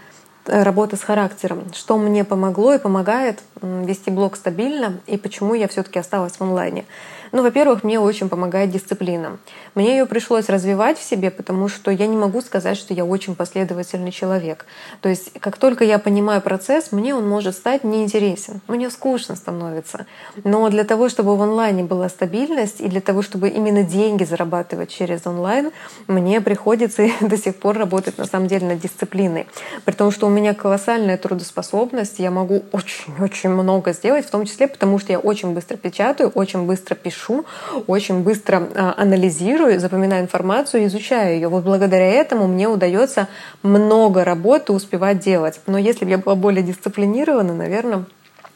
[0.47, 1.73] Э, работа с характером.
[1.75, 6.87] Что мне помогло и помогает вести блог стабильно и почему я все-таки осталась в онлайне.
[7.33, 9.39] Ну, во-первых, мне очень помогает дисциплина.
[9.75, 13.37] Мне ее пришлось развивать в себе, потому что я не могу сказать, что я очень
[13.37, 14.67] последовательный человек.
[15.01, 18.61] То есть, как только я понимаю процесс, мне он может стать неинтересен.
[18.67, 20.07] Мне скучно становится.
[20.43, 24.91] Но для того, чтобы в онлайне была стабильность, и для того, чтобы именно деньги зарабатывать
[24.91, 25.71] через онлайн,
[26.09, 29.47] мне приходится до сих пор работать на самом деле над дисциплиной.
[29.85, 34.67] При том, что у меня колоссальная трудоспособность, я могу очень-очень много сделать, в том числе
[34.67, 37.45] потому, что я очень быстро печатаю, очень быстро пишу, пишу,
[37.87, 41.49] очень быстро а, анализирую, запоминаю информацию, изучаю ее.
[41.49, 43.29] Вот благодаря этому мне удается
[43.63, 45.61] много работы успевать делать.
[45.67, 48.05] Но если бы я была более дисциплинирована, наверное,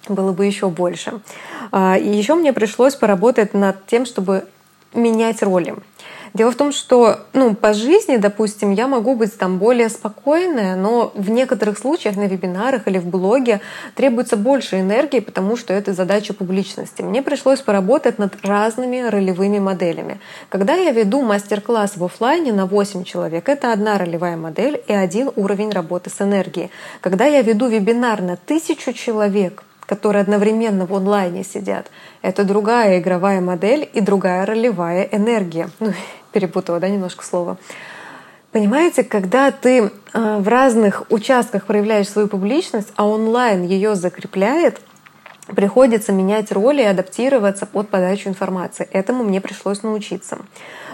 [0.09, 1.20] было бы еще больше.
[1.72, 4.44] А, и еще мне пришлось поработать над тем, чтобы
[4.92, 5.74] менять роли.
[6.35, 11.12] Дело в том, что ну, по жизни, допустим, я могу быть там более спокойная, но
[11.14, 13.61] в некоторых случаях на вебинарах или в блоге
[13.94, 17.03] требуется больше энергии, потому что это задача публичности.
[17.03, 20.18] Мне пришлось поработать над разными ролевыми моделями.
[20.49, 25.31] Когда я веду мастер-класс в офлайне на 8 человек, это одна ролевая модель и один
[25.37, 26.70] уровень работы с энергией.
[27.01, 31.87] Когда я веду вебинар на тысячу человек, которые одновременно в онлайне сидят,
[32.23, 35.68] это другая игровая модель и другая ролевая энергия.
[35.79, 35.92] Ну,
[36.35, 37.57] перепутала, да, немножко слово.
[38.53, 44.81] Понимаете, когда ты э, в разных участках проявляешь свою публичность, а онлайн ее закрепляет,
[45.47, 48.88] приходится менять роли и адаптироваться под подачу информации.
[48.92, 50.38] Этому мне пришлось научиться.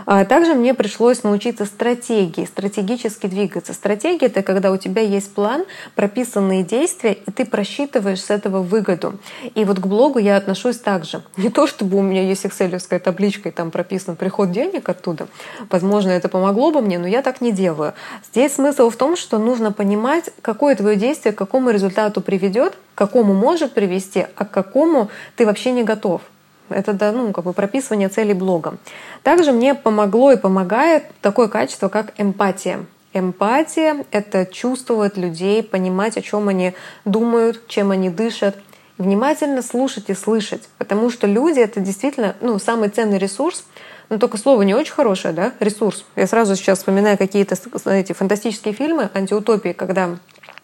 [0.06, 3.72] А также мне пришлось научиться стратегии, стратегически двигаться.
[3.72, 9.18] Стратегия— это когда у тебя есть план, прописанные действия, и ты просчитываешь с этого выгоду.
[9.54, 11.22] И вот к блогу я отношусь так же.
[11.36, 15.28] Не то, чтобы у меня есть экселевская табличка, и там прописан приход денег оттуда.
[15.70, 17.94] Возможно, это помогло бы мне, но я так не делаю.
[18.30, 22.98] Здесь смысл в том, что нужно понимать, какое твое действие к какому результату приведет, к
[22.98, 26.22] какому может привести, а к какому ты вообще не готов.
[26.70, 28.78] Это да, ну, как бы прописывание целей блога.
[29.22, 32.86] Также мне помогло и помогает такое качество, как эмпатия.
[33.12, 38.56] Эмпатия— это чувствовать людей, понимать, о чем они думают, чем они дышат,
[38.98, 43.64] внимательно слушать и слышать, потому что люди— это действительно ну, самый ценный ресурс,
[44.10, 46.04] но только слово не очень хорошее, да, ресурс.
[46.16, 47.56] Я сразу сейчас вспоминаю какие-то
[47.90, 50.18] эти фантастические фильмы, антиутопии, когда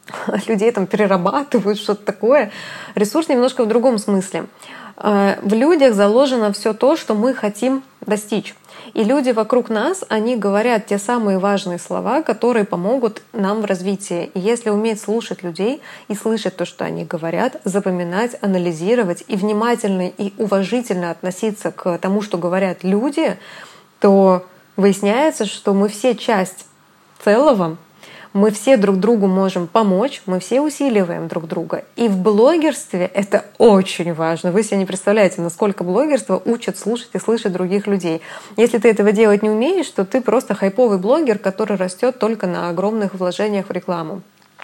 [0.46, 2.50] людей там перерабатывают, что-то такое.
[2.94, 4.46] Ресурс немножко в другом смысле.
[4.96, 8.54] А, в людях заложено все то, что мы хотим достичь.
[8.94, 14.30] И люди вокруг нас, они говорят те самые важные слова, которые помогут нам в развитии.
[14.32, 20.08] И если уметь слушать людей и слышать то, что они говорят, запоминать, анализировать и внимательно
[20.08, 23.36] и уважительно относиться к тому, что говорят люди,
[24.00, 26.66] то выясняется, что мы все часть
[27.22, 27.76] целого,
[28.36, 31.84] мы все друг другу можем помочь, мы все усиливаем друг друга.
[31.96, 34.52] И в блогерстве это очень важно.
[34.52, 38.20] Вы себе не представляете, насколько блогерство учат слушать и слышать других людей.
[38.58, 42.68] Если ты этого делать не умеешь, то ты просто хайповый блогер, который растет только на
[42.68, 44.20] огромных вложениях в рекламу.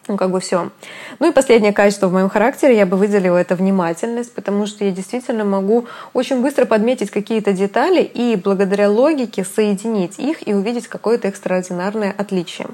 [0.07, 0.71] Ну, как бы все.
[1.19, 4.91] Ну и последнее качество в моем характере я бы выделила это внимательность, потому что я
[4.91, 11.29] действительно могу очень быстро подметить какие-то детали и благодаря логике соединить их и увидеть какое-то
[11.29, 12.67] экстраординарное отличие.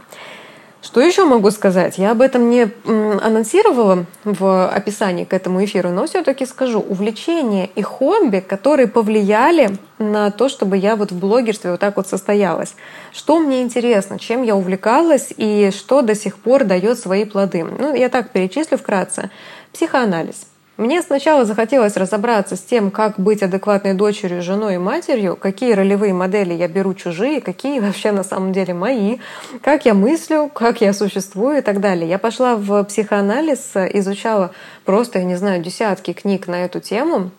[0.88, 1.98] Что еще могу сказать?
[1.98, 6.80] Я об этом не анонсировала в описании к этому эфиру, но все-таки скажу.
[6.80, 12.08] Увлечения и хобби, которые повлияли на то, чтобы я вот в блогерстве вот так вот
[12.08, 12.74] состоялась.
[13.12, 17.64] Что мне интересно, чем я увлекалась и что до сих пор дает свои плоды.
[17.64, 19.28] Ну, я так перечислю вкратце.
[19.74, 20.46] Психоанализ–
[20.78, 26.14] мне сначала захотелось разобраться с тем, как быть адекватной дочерью, женой и матерью, какие ролевые
[26.14, 29.18] модели я беру чужие, какие вообще на самом деле мои,
[29.60, 32.08] как я мыслю, как я существую и так далее.
[32.08, 34.52] Я пошла в психоанализ, изучала
[34.84, 37.32] просто, я не знаю, десятки книг на эту тему.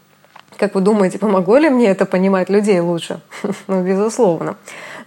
[0.57, 3.21] Как вы думаете, помогло ли мне это понимать людей лучше?
[3.67, 4.57] ну, безусловно.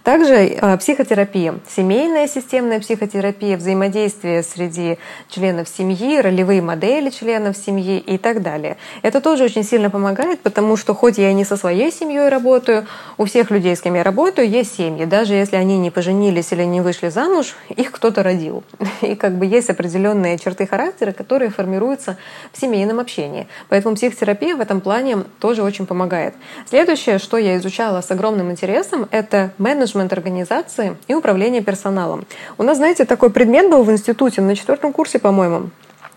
[0.03, 4.97] Также э, психотерапия, семейная системная психотерапия, взаимодействие среди
[5.29, 8.75] членов семьи, ролевые модели членов семьи и так далее.
[9.01, 12.85] Это тоже очень сильно помогает, потому что хоть я и не со своей семьей работаю,
[13.17, 15.05] у всех людей, с кем я работаю, есть семьи.
[15.05, 18.65] Даже если они не поженились или не вышли замуж, их кто-то родил.
[19.01, 22.17] И как бы есть определенные черты характера, которые формируются
[22.51, 23.47] в семейном общении.
[23.69, 26.33] Поэтому психотерапия в этом плане тоже очень помогает.
[26.67, 32.25] Следующее, что я изучала с огромным интересом, это менеджмент менеджмент организации и управление персоналом.
[32.57, 35.69] У нас, знаете, такой предмет был в институте на четвертом курсе, по-моему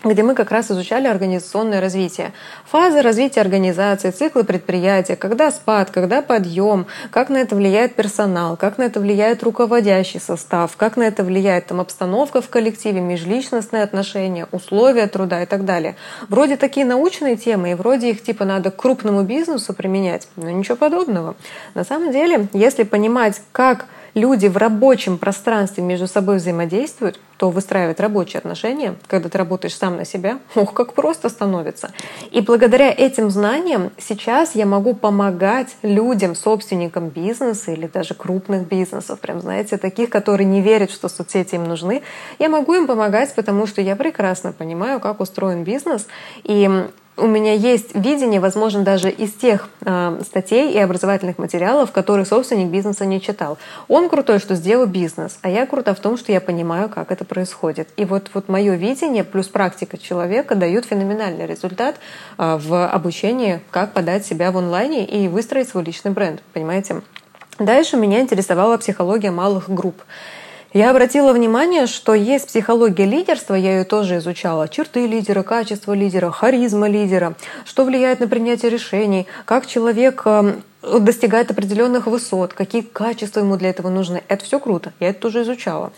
[0.05, 2.33] где мы как раз изучали организационное развитие.
[2.67, 8.79] Фазы развития организации, циклы предприятия, когда спад, когда подъем, как на это влияет персонал, как
[8.79, 14.47] на это влияет руководящий состав, как на это влияет там, обстановка в коллективе, межличностные отношения,
[14.53, 15.97] условия труда и так далее.
[16.29, 20.77] Вроде такие научные темы, и вроде их типа надо к крупному бизнесу применять, но ничего
[20.77, 21.37] подобного.
[21.75, 28.00] На самом деле, если понимать, как люди в рабочем пространстве между собой взаимодействуют, то выстраивать
[28.00, 31.92] рабочие отношения, когда ты работаешь сам на себя, ох, как просто становится.
[32.31, 39.20] И благодаря этим знаниям сейчас я могу помогать людям, собственникам бизнеса или даже крупных бизнесов,
[39.20, 42.02] прям, знаете, таких, которые не верят, что соцсети им нужны.
[42.38, 46.07] Я могу им помогать, потому что я прекрасно понимаю, как устроен бизнес,
[46.42, 52.26] и у меня есть видение, возможно, даже из тех э, статей и образовательных материалов, которые
[52.26, 53.59] собственник бизнеса не читал.
[53.88, 57.24] Он крутой, что сделал бизнес, а я крута в том, что я понимаю, как это
[57.24, 57.88] происходит.
[57.96, 61.96] И вот, вот мое видение плюс практика человека дают феноменальный результат
[62.37, 67.02] э, в обучении, как подать себя в онлайне и выстроить свой личный бренд, понимаете?
[67.59, 70.02] Дальше меня интересовала психология малых групп.
[70.77, 74.69] Я обратила внимание, что есть психология лидерства, я ее тоже изучала.
[74.69, 77.35] Черты лидера, качество лидера, харизма лидера,
[77.65, 83.71] что влияет на принятие решений, как человек эм, достигает определенных высот, какие качества ему для
[83.71, 84.23] этого нужны.
[84.29, 85.95] Это все круто, я это тоже изучала.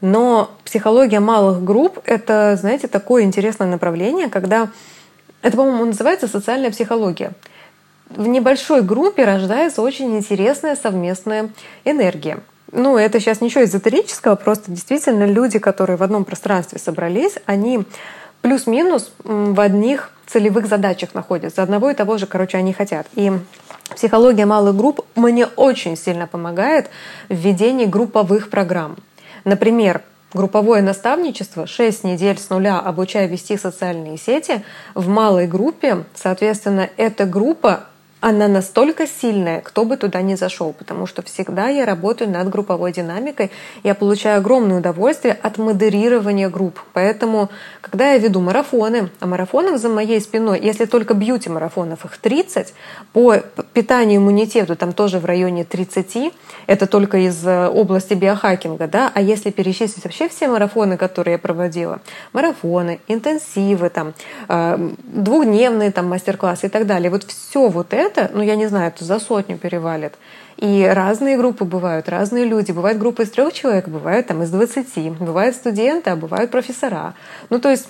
[0.00, 4.70] Но психология малых групп— это, знаете, такое интересное направление, когда...
[5.42, 7.32] Это, по-моему, называется социальная психология.
[8.08, 11.50] В небольшой группе рождается очень интересная совместная
[11.84, 12.38] энергия—
[12.74, 17.84] ну, это сейчас ничего эзотерического, просто действительно люди, которые в одном пространстве собрались, они
[18.42, 21.62] плюс-минус в одних целевых задачах находятся.
[21.62, 23.06] Одного и того же, короче, они хотят.
[23.14, 23.32] И
[23.94, 26.90] психология малых групп мне очень сильно помогает
[27.28, 28.96] в ведении групповых программ.
[29.44, 36.90] Например, групповое наставничество, 6 недель с нуля обучая вести социальные сети в малой группе, соответственно,
[36.96, 37.84] эта группа
[38.24, 42.90] она настолько сильная, кто бы туда ни зашел, потому что всегда я работаю над групповой
[42.90, 43.50] динамикой,
[43.82, 46.80] я получаю огромное удовольствие от модерирования групп.
[46.94, 47.50] Поэтому,
[47.82, 52.72] когда я веду марафоны, а марафонов за моей спиной, если только бьюти-марафонов, их 30,
[53.12, 53.36] по
[53.74, 56.32] питанию иммунитету там тоже в районе 30,
[56.66, 61.38] это только из э, области биохакинга, да, а если перечислить вообще все марафоны, которые я
[61.38, 62.00] проводила,
[62.32, 64.14] марафоны, интенсивы, там,
[64.48, 68.66] э, двухдневные там мастер-классы и так далее, вот все вот это это, ну я не
[68.66, 70.14] знаю, это за сотню перевалит.
[70.56, 72.72] И разные группы бывают, разные люди.
[72.72, 75.10] Бывают группы из трех человек, бывают там из двадцати.
[75.10, 77.14] Бывают студенты, а бывают профессора.
[77.50, 77.88] Ну то есть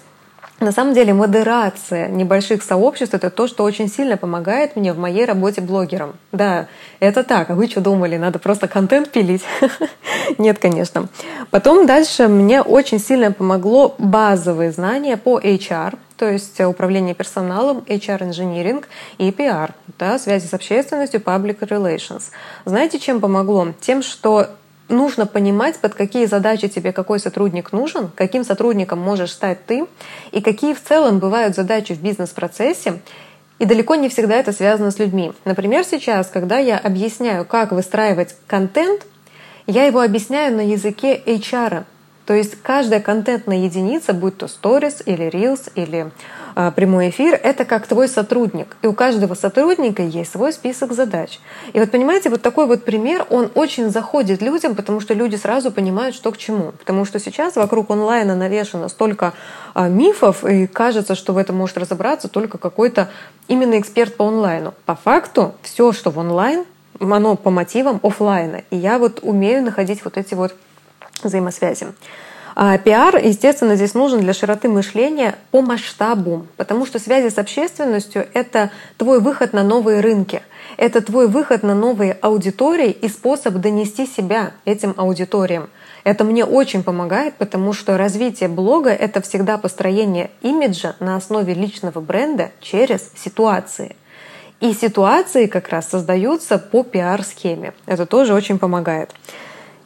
[0.60, 5.24] на самом деле модерация небольших сообществ— это то, что очень сильно помогает мне в моей
[5.24, 6.14] работе блогером.
[6.32, 6.68] Да,
[7.00, 7.50] это так.
[7.50, 9.42] А вы что думали, надо просто контент пилить?
[10.38, 11.08] Нет, конечно.
[11.50, 18.88] Потом дальше мне очень сильно помогло базовые знания по HR, то есть управление персоналом, HR-инжиниринг
[19.18, 22.24] и PR, да, связи с общественностью, public relations.
[22.64, 23.68] Знаете, чем помогло?
[23.80, 24.48] Тем, что
[24.88, 29.86] нужно понимать, под какие задачи тебе какой сотрудник нужен, каким сотрудником можешь стать ты,
[30.30, 33.00] и какие в целом бывают задачи в бизнес-процессе,
[33.58, 35.32] и далеко не всегда это связано с людьми.
[35.44, 39.06] Например, сейчас, когда я объясняю, как выстраивать контент,
[39.66, 41.84] я его объясняю на языке HR.
[42.26, 46.10] То есть каждая контентная единица, будь то сторис или reels или
[46.56, 48.76] э, прямой эфир, это как твой сотрудник.
[48.80, 51.38] И у каждого сотрудника есть свой список задач.
[51.74, 55.70] И вот понимаете, вот такой вот пример, он очень заходит людям, потому что люди сразу
[55.70, 56.72] понимают, что к чему.
[56.72, 59.34] Потому что сейчас вокруг онлайна навешано столько
[59.74, 63.10] э, мифов, и кажется, что в этом может разобраться только какой-то
[63.48, 64.72] именно эксперт по онлайну.
[64.86, 66.64] По факту все, что в онлайн,
[66.98, 68.62] оно по мотивам офлайна.
[68.70, 70.54] И я вот умею находить вот эти вот
[71.24, 71.88] взаимосвязи.
[72.56, 78.26] А пиар, естественно, здесь нужен для широты мышления по масштабу, потому что связи с общественностью—
[78.32, 80.40] это твой выход на новые рынки,
[80.76, 85.68] это твой выход на новые аудитории и способ донести себя этим аудиториям.
[86.04, 92.00] Это мне очень помогает, потому что развитие блога— это всегда построение имиджа на основе личного
[92.00, 93.96] бренда через ситуации.
[94.60, 97.72] И ситуации как раз создаются по пиар-схеме.
[97.86, 99.10] Это тоже очень помогает.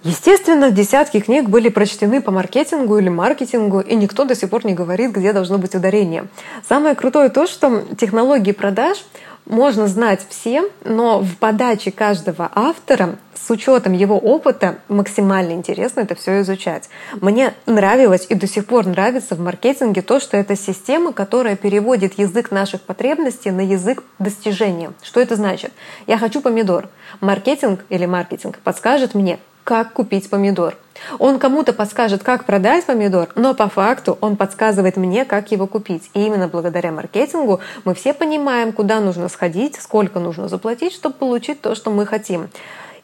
[0.04, 4.74] Естественно, десятки книг были прочтены по маркетингу или маркетингу, и никто до сих пор не
[4.74, 6.28] говорит, где должно быть ударение.
[6.68, 9.04] Самое крутое то, что технологии продаж
[9.44, 16.14] можно знать всем, но в подаче каждого автора с учетом его опыта максимально интересно это
[16.14, 16.88] все изучать.
[17.20, 22.18] Мне нравилось и до сих пор нравится в маркетинге то, что это система, которая переводит
[22.18, 24.92] язык наших потребностей на язык достижения.
[25.02, 25.72] Что это значит?
[26.06, 26.88] Я хочу помидор.
[27.20, 29.38] Маркетинг или маркетинг подскажет мне,
[29.68, 30.78] как купить помидор.
[31.18, 36.08] Он кому-то подскажет, как продать помидор, но по факту он подсказывает мне, как его купить.
[36.14, 41.60] И именно благодаря маркетингу мы все понимаем, куда нужно сходить, сколько нужно заплатить, чтобы получить
[41.60, 42.48] то, что мы хотим.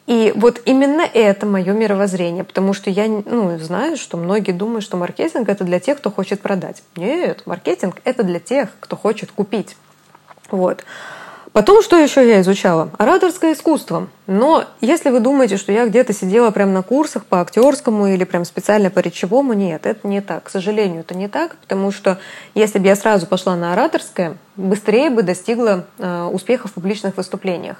[0.07, 4.97] И вот именно это мое мировоззрение, потому что я ну, знаю, что многие думают, что
[4.97, 6.81] маркетинг это для тех, кто хочет продать.
[6.95, 9.77] Нет, маркетинг это для тех, кто хочет купить.
[10.49, 10.83] Вот.
[11.55, 12.89] Потом, что еще я изучала?
[12.97, 14.09] Ораторское искусство.
[14.27, 18.43] Но если вы думаете, что я где-то сидела прямо на курсах по актерскому или прям
[18.43, 20.43] специально по речевому, нет, это не так.
[20.43, 22.19] К сожалению, это не так, потому что
[22.55, 27.77] если бы я сразу пошла на ораторское, быстрее бы достигла э, успеха в публичных выступлениях.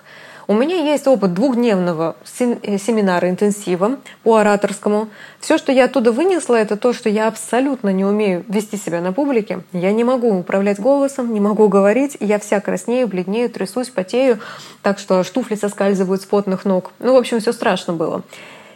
[0.47, 5.09] У меня есть опыт двухдневного э, семинара интенсива по ораторскому.
[5.39, 9.11] Все, что я оттуда вынесла, это то, что я абсолютно не умею вести себя на
[9.11, 9.61] публике.
[9.73, 12.17] Я не могу управлять голосом, не могу говорить.
[12.19, 14.39] Я вся краснею, бледнею, трясусь, потею.
[14.83, 16.91] Так что штуфли соскальзывают с потных ног.
[16.99, 18.21] Ну, в общем, все страшно было.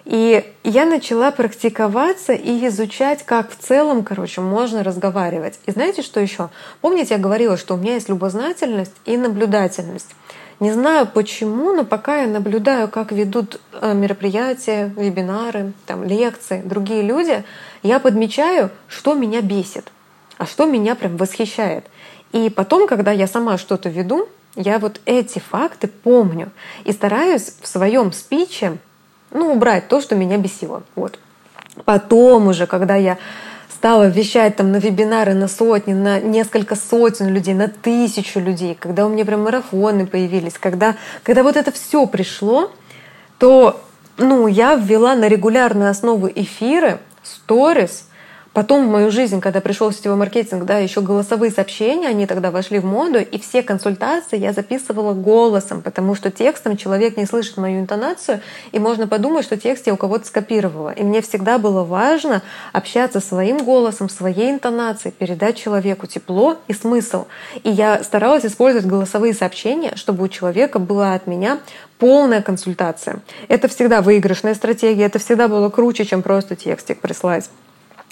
[0.05, 5.59] И я начала практиковаться и изучать, как в целом, короче, можно разговаривать.
[5.67, 6.49] И знаете, что еще?
[6.81, 10.15] Помните, я говорила, что у меня есть любознательность и наблюдательность.
[10.59, 17.01] Не знаю почему, но пока я наблюдаю, как ведут э, мероприятия, вебинары, там, лекции другие
[17.01, 17.45] люди,
[17.81, 19.89] я подмечаю, что меня бесит,
[20.37, 21.85] а что меня прям восхищает.
[22.33, 26.51] И потом, когда я сама что-то веду, я вот эти факты помню
[26.83, 28.77] и стараюсь в своем спиче
[29.31, 30.83] ну, убрать то, что меня бесило.
[30.95, 31.19] Вот.
[31.85, 33.17] Потом уже, когда я
[33.79, 39.05] стала вещать там на вебинары на сотни, на несколько сотен людей, на тысячу людей, когда
[39.05, 42.73] у меня прям марафоны появились, когда, когда вот это все пришло,
[43.37, 43.81] то
[44.17, 48.08] ну, я ввела на регулярную основу эфиры, сторис,
[48.53, 52.79] Потом в мою жизнь, когда пришел сетевой маркетинг, да, еще голосовые сообщения, они тогда вошли
[52.79, 57.79] в моду, и все консультации я записывала голосом, потому что текстом человек не слышит мою
[57.79, 58.41] интонацию,
[58.71, 60.89] и можно подумать, что текст я у кого-то скопировала.
[60.89, 62.41] И мне всегда было важно
[62.73, 67.27] общаться своим голосом, своей интонацией, передать человеку тепло и смысл.
[67.63, 71.59] И я старалась использовать голосовые сообщения, чтобы у человека была от меня
[71.99, 73.21] полная консультация.
[73.47, 77.47] Это всегда выигрышная стратегия, это всегда было круче, чем просто текстик прислать.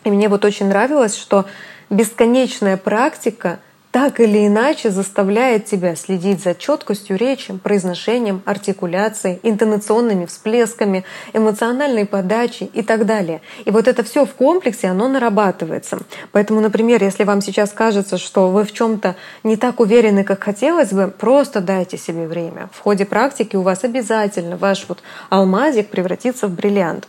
[0.04, 1.46] И мне вот очень нравилось, что
[1.90, 3.60] бесконечная практика
[3.92, 12.70] так или иначе заставляет тебя следить за четкостью речи, произношением, артикуляцией, интонационными всплесками, эмоциональной подачей
[12.74, 13.42] и так далее.
[13.66, 15.98] И вот это все в комплексе, оно нарабатывается.
[16.32, 20.92] Поэтому, например, если вам сейчас кажется, что вы в чем-то не так уверены, как хотелось
[20.92, 22.70] бы, просто дайте себе время.
[22.74, 27.08] В ходе практики у вас обязательно ваш вот алмазик превратится в бриллиант.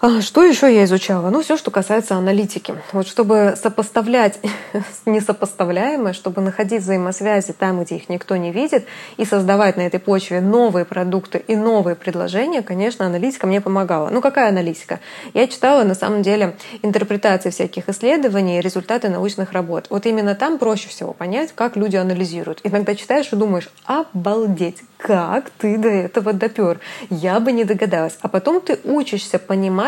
[0.00, 1.28] А что еще я изучала?
[1.30, 2.72] Ну, все, что касается аналитики.
[2.92, 4.38] Вот чтобы сопоставлять
[5.06, 8.86] несопоставляемое, чтобы находить взаимосвязи там, где их никто не видит,
[9.16, 14.08] и создавать на этой почве новые продукты и новые предложения, конечно, аналитика мне помогала.
[14.10, 15.00] Ну, какая аналитика?
[15.34, 19.86] Я читала, на самом деле, интерпретации всяких исследований результаты научных работ.
[19.90, 22.60] Вот именно там проще всего понять, как люди анализируют.
[22.62, 26.80] Иногда читаешь и думаешь, обалдеть, как ты до этого допер?
[27.08, 28.18] Я бы не догадалась.
[28.20, 29.87] А потом ты учишься понимать,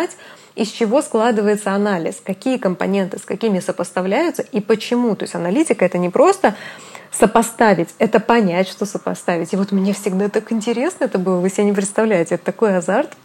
[0.55, 5.15] из чего складывается анализ, какие компоненты с какими сопоставляются и почему.
[5.17, 6.55] То есть аналитика— это не просто
[7.13, 9.53] сопоставить, это понять, что сопоставить.
[9.53, 13.17] И вот мне всегда так интересно это было, вы себе не представляете, это такой азарт.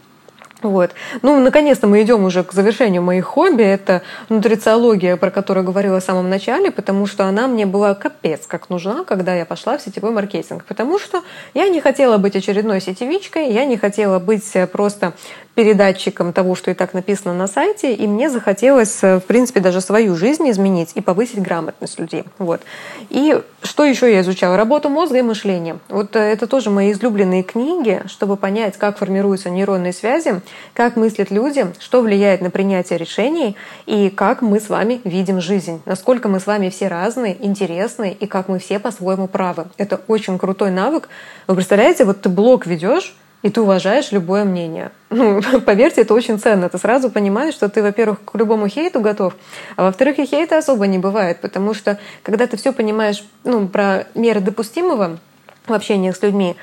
[0.62, 0.92] Вот.
[1.22, 3.62] Ну, наконец-то мы идем уже к завершению моих хобби.
[3.62, 8.70] Это нутрициология, про которую говорила в самом начале, потому что она мне была капец как
[8.70, 10.64] нужна, когда я пошла в сетевой маркетинг.
[10.64, 15.12] Потому что я не хотела быть очередной сетевичкой, я не хотела быть просто
[15.54, 20.14] передатчиком того, что и так написано на сайте, и мне захотелось, в принципе, даже свою
[20.14, 22.24] жизнь изменить и повысить грамотность людей.
[22.38, 22.60] Вот.
[23.08, 24.56] И что еще я изучала?
[24.56, 25.78] Работу мозга и мышления.
[25.88, 30.42] Вот э, это тоже мои излюбленные книги, чтобы понять, как формируются нейронные связи,
[30.74, 35.82] как мыслят люди, что влияет на принятие решений и как мы с вами видим жизнь.
[35.86, 39.66] Насколько мы с вами все разные, интересные и как мы все по-своему правы.
[39.76, 41.08] Это очень крутой навык.
[41.46, 44.90] Вы представляете, вот ты блог ведешь, и ты уважаешь любое мнение.
[45.10, 46.68] Ну, поверьте, это очень ценно.
[46.68, 49.36] Ты сразу понимаешь, что ты, во-первых, к любому хейту готов,
[49.76, 54.06] а во-вторых, и хейта особо не бывает, потому что когда ты все понимаешь ну, про
[54.14, 55.18] меры допустимого
[55.66, 56.56] в общении с людьми,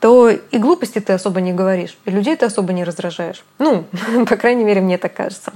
[0.00, 3.44] то и глупости ты особо не говоришь, и людей ты особо не раздражаешь.
[3.58, 3.84] Ну,
[4.28, 5.52] по крайней мере, мне так кажется.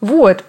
[0.00, 0.44] Вот.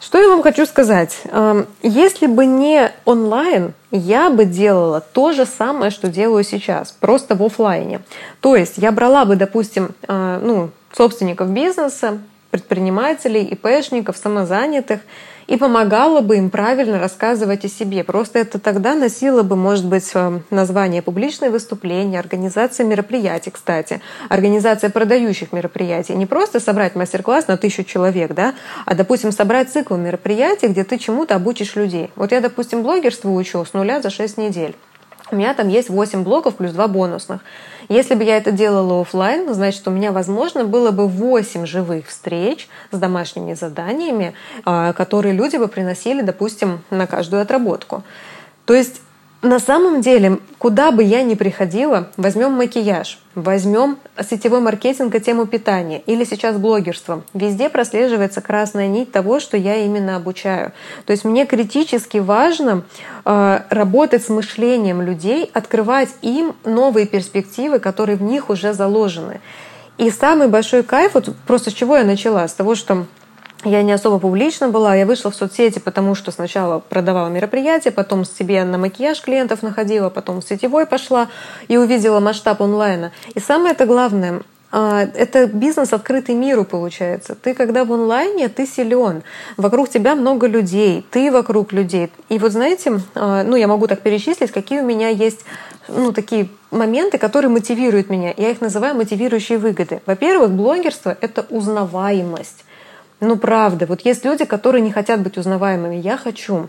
[0.00, 1.18] Что я вам хочу сказать?
[1.24, 7.34] Эм, если бы не онлайн, я бы делала то же самое, что делаю сейчас, просто
[7.34, 8.00] в офлайне.
[8.40, 12.18] То есть я брала бы, допустим, э, ну, собственников бизнеса,
[12.50, 15.00] предпринимателей, ИПшников, самозанятых–
[15.48, 18.04] и помогала бы им правильно рассказывать о себе.
[18.04, 24.90] Просто это тогда носило бы, может быть, э, название публичное выступление, организация мероприятий, кстати, организация
[24.90, 26.14] продающих мероприятий.
[26.14, 30.98] Не просто собрать мастер-класс на тысячу человек, да, а, допустим, собрать цикл мероприятий, где ты
[30.98, 32.10] чему-то обучишь людей.
[32.14, 34.76] Вот я, допустим, блогерство учу с нуля за 6 недель.
[35.30, 37.42] У меня там есть 8 блоков плюс 2 бонусных.
[37.88, 42.68] Если бы я это делала офлайн, значит, у меня, возможно, было бы 8 живых встреч
[42.90, 44.34] с домашними заданиями,
[44.64, 48.02] а, которые люди бы приносили, допустим, на каждую отработку.
[48.66, 49.00] То есть
[49.40, 55.46] на самом деле, куда бы я ни приходила, возьмем макияж, возьмем сетевой маркетинг и тему
[55.46, 57.22] питания или сейчас блогерство.
[57.34, 60.72] Везде прослеживается красная нить того, что я именно обучаю.
[61.06, 62.82] То есть мне критически важно
[63.24, 69.40] э, работать с мышлением людей, открывать им новые перспективы, которые в них уже заложены.
[69.98, 73.06] И самый большой кайф, вот просто с чего я начала, с того, что
[73.64, 78.24] я не особо публично была, я вышла в соцсети, потому что сначала продавала мероприятия, потом
[78.24, 81.28] себе на макияж клиентов находила, потом в сетевой пошла
[81.66, 83.10] и увидела масштаб онлайна.
[83.34, 87.34] И самое это главное, а, это бизнес открытый миру получается.
[87.34, 89.22] Ты когда в онлайне, ты силен.
[89.56, 92.12] Вокруг тебя много людей, ты вокруг людей.
[92.28, 95.40] И вот знаете, а, ну я могу так перечислить, какие у меня есть
[95.88, 98.34] ну, такие моменты, которые мотивируют меня.
[98.36, 100.02] Я их называю мотивирующие выгоды.
[100.06, 102.64] Во-первых, блогерство— это узнаваемость.
[103.20, 103.86] Ну, правда.
[103.86, 105.96] Вот есть люди, которые не хотят быть узнаваемыми.
[105.96, 106.68] Я хочу.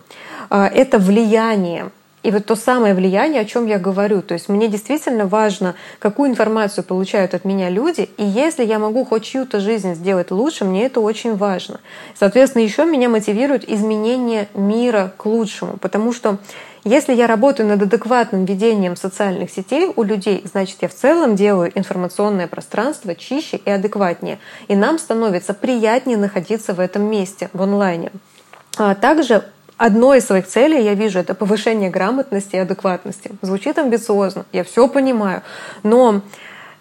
[0.49, 1.91] А, это влияние.
[2.21, 4.21] И вот то самое влияние, о чем я говорю.
[4.21, 8.09] То есть мне действительно важно, какую информацию получают от меня люди.
[8.17, 11.79] И если я могу хоть чью-то жизнь сделать лучше, мне это очень важно.
[12.15, 15.77] Соответственно, еще меня мотивирует изменение мира к лучшему.
[15.77, 16.39] Потому что
[16.83, 21.71] если я работаю над адекватным ведением социальных сетей у людей, значит, я в целом делаю
[21.77, 24.39] информационное пространство чище и адекватнее.
[24.67, 28.11] И нам становится приятнее находиться в этом месте, в онлайне.
[28.77, 29.43] А также
[29.77, 33.31] одной из своих целей я вижу это повышение грамотности и адекватности.
[33.41, 35.41] Звучит амбициозно, я все понимаю,
[35.83, 36.21] но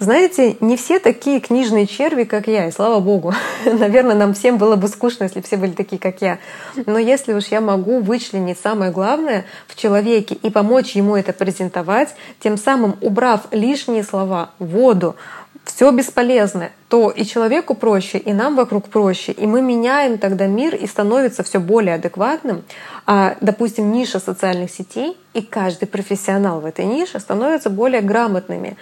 [0.01, 3.35] знаете, не все такие книжные черви, как я, и слава богу.
[3.65, 6.39] Наверное, нам всем было бы скучно, если все были такие, как я.
[6.87, 12.15] Но если уж я могу вычленить самое главное в человеке и помочь ему это презентовать,
[12.39, 15.17] тем самым убрав лишние слова, воду,
[15.65, 20.75] все бесполезное, то и человеку проще, и нам вокруг проще, и мы меняем тогда мир
[20.75, 22.65] и становится все более адекватным.
[23.05, 28.77] А, допустим, ниша социальных сетей, и каждый профессионал в этой нише становится более грамотными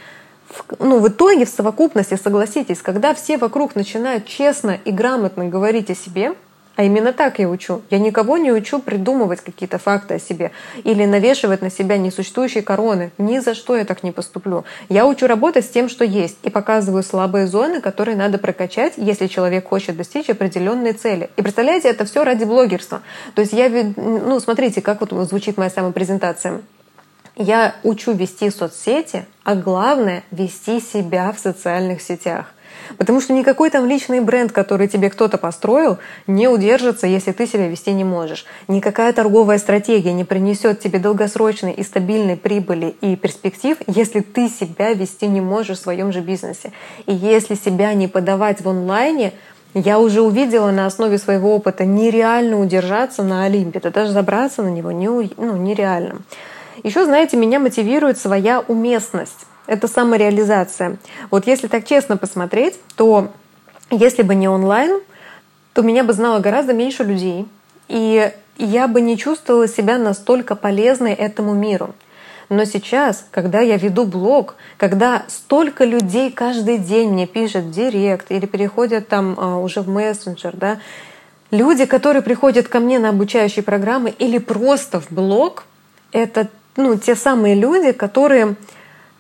[0.79, 5.95] ну, в итоге, в совокупности, согласитесь, когда все вокруг начинают честно и грамотно говорить о
[5.95, 6.35] себе,
[6.77, 7.81] а именно так я учу.
[7.91, 10.53] Я никого не учу придумывать какие-то факты о себе
[10.85, 13.13] или навешивать на себя несуществующие короны.
[13.17, 14.65] Ни за что я так не поступлю.
[14.91, 19.27] Я учу работать с тем, что есть, и показываю слабые зоны, которые надо прокачать, если
[19.27, 21.31] человек хочет достичь определенной цели.
[21.37, 23.01] И представляете, это все ради блогерства.
[23.35, 26.61] То есть я, ну, смотрите, как вот звучит моя самопрезентация.
[27.37, 32.47] Я учу вести соцсети, а главное— вести себя в социальных сетях.
[32.97, 37.69] Потому что никакой там личный бренд, который тебе кто-то построил, не удержится, если ты себя
[37.69, 38.47] вести не можешь.
[38.69, 44.95] Никакая торговая стратегия не принесет тебе долгосрочной и стабильной прибыли и перспектив, если ты себя
[44.95, 46.73] вести не можешь в своем же бизнесе.
[47.05, 49.35] И если себя не подавать в онлайне,
[49.75, 54.69] я уже увидела на основе своего опыта нереально удержаться на Олимпе, да даже забраться на
[54.69, 56.23] него не, ну, нереально.
[56.83, 59.47] Еще, знаете, меня мотивирует своя уместность.
[59.67, 60.99] Это самореализация.
[61.31, 63.33] Вот если так честно посмотреть, то
[63.91, 65.01] если бы не онлайн,
[65.73, 67.47] то меня бы знало гораздо меньше людей.
[67.89, 71.95] И я бы не чувствовала себя настолько полезной этому миру.
[72.49, 78.31] Но сейчас, когда я веду блог, когда столько людей каждый день мне пишут в директ
[78.31, 80.79] или переходят там а, уже в мессенджер, да,
[81.51, 85.65] люди, которые приходят ко мне на обучающие программы или просто в блог,
[86.13, 88.57] это ну, те самые люди, которые,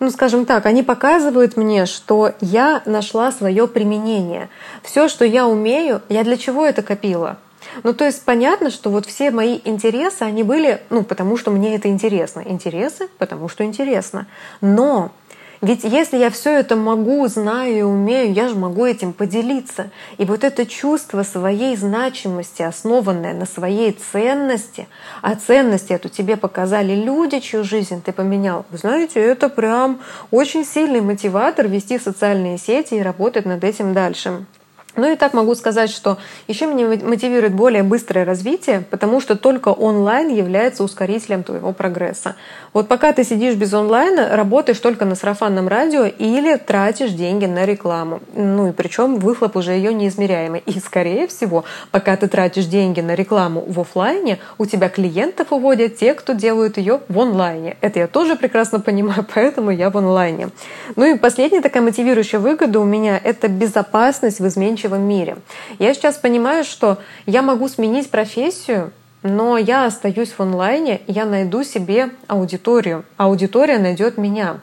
[0.00, 4.48] ну, скажем так, они показывают мне, что я нашла свое применение.
[4.82, 7.38] Все, что я умею, я для чего это копила?
[7.82, 11.74] Ну, то есть понятно, что вот все мои интересы, они были, ну, потому что мне
[11.74, 12.42] это интересно.
[12.44, 14.26] Интересы, потому что интересно.
[14.60, 15.12] Но
[15.60, 19.90] ведь если я все это могу, знаю и умею, я же могу этим поделиться.
[20.18, 24.88] И вот это чувство своей значимости, основанное на своей ценности,
[25.22, 30.00] а ценности эту тебе показали люди, чью жизнь ты поменял, вы знаете, это прям
[30.30, 34.44] очень сильный мотиватор вести социальные сети и работать над этим дальше.
[34.96, 36.16] Ну и так могу сказать, что
[36.48, 42.36] еще меня мотивирует более быстрое развитие, потому что только онлайн является ускорителем твоего прогресса.
[42.72, 47.66] Вот пока ты сидишь без онлайна, работаешь только на сарафанном радио или тратишь деньги на
[47.66, 48.20] рекламу.
[48.34, 50.62] Ну и причем выхлоп уже ее неизмеряемый.
[50.64, 55.96] И скорее всего, пока ты тратишь деньги на рекламу в офлайне, у тебя клиентов уводят
[55.96, 57.76] те, кто делают ее в онлайне.
[57.82, 60.48] Это я тоже прекрасно понимаю, поэтому я в онлайне.
[60.96, 65.36] Ну и последняя такая мотивирующая выгода у меня— это безопасность в изменчивом будущего мире.
[65.78, 71.64] Я сейчас понимаю, что я могу сменить профессию, но я остаюсь в онлайне, я найду
[71.64, 73.04] себе аудиторию.
[73.16, 74.60] Аудитория найдет меня.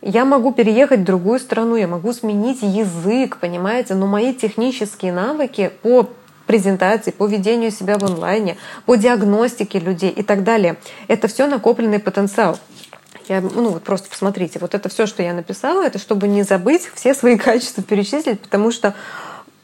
[0.00, 5.72] Я могу переехать в другую страну, я могу сменить язык, понимаете, но мои технические навыки
[5.82, 6.08] по
[6.46, 8.56] презентации, по ведению себя в онлайне,
[8.86, 10.76] по диагностике людей и так далее.
[11.08, 12.58] Это все накопленный потенциал.
[13.28, 16.88] Я, ну вот просто посмотрите, вот это все, что я написала, это чтобы не забыть
[16.94, 18.94] все свои качества перечислить, потому что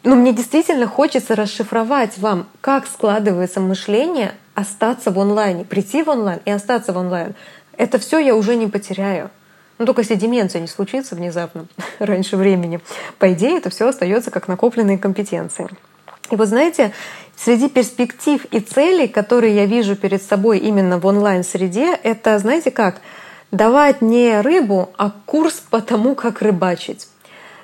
[0.05, 6.40] но мне действительно хочется расшифровать вам, как складывается мышление остаться в онлайне, прийти в онлайн
[6.44, 7.34] и остаться в онлайн.
[7.76, 9.30] Это все я уже не потеряю.
[9.78, 11.66] Ну, только если деменция не случится внезапно,
[11.98, 12.80] раньше времени.
[13.18, 15.68] По идее, это все остается как накопленные компетенции.
[16.30, 16.92] И вот знаете,
[17.36, 23.00] среди перспектив и целей, которые я вижу перед собой именно в онлайн-среде, это, знаете как,
[23.50, 27.09] давать не рыбу, а курс по тому, как рыбачить.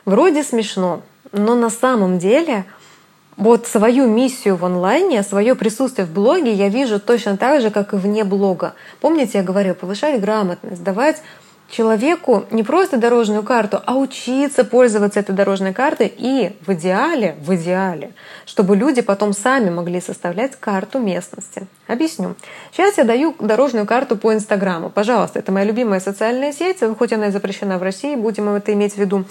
[0.04, 1.02] Вроде смешно,
[1.32, 2.64] но на самом деле
[3.36, 7.94] вот свою миссию в онлайне, свое присутствие в блоге я вижу точно так же, как
[7.94, 8.74] и вне блога.
[9.00, 11.22] Помните, я говорю, повышать грамотность, давать
[11.70, 17.54] человеку не просто дорожную карту, а учиться пользоваться этой дорожной картой и в идеале, в
[17.54, 18.12] идеале,
[18.44, 21.66] чтобы люди потом сами могли составлять карту местности.
[21.86, 22.34] Объясню.
[22.72, 24.90] Сейчас я даю дорожную карту по Инстаграму.
[24.90, 28.94] Пожалуйста, это моя любимая социальная сеть, хоть она и запрещена в России, будем это иметь
[28.94, 29.24] в виду.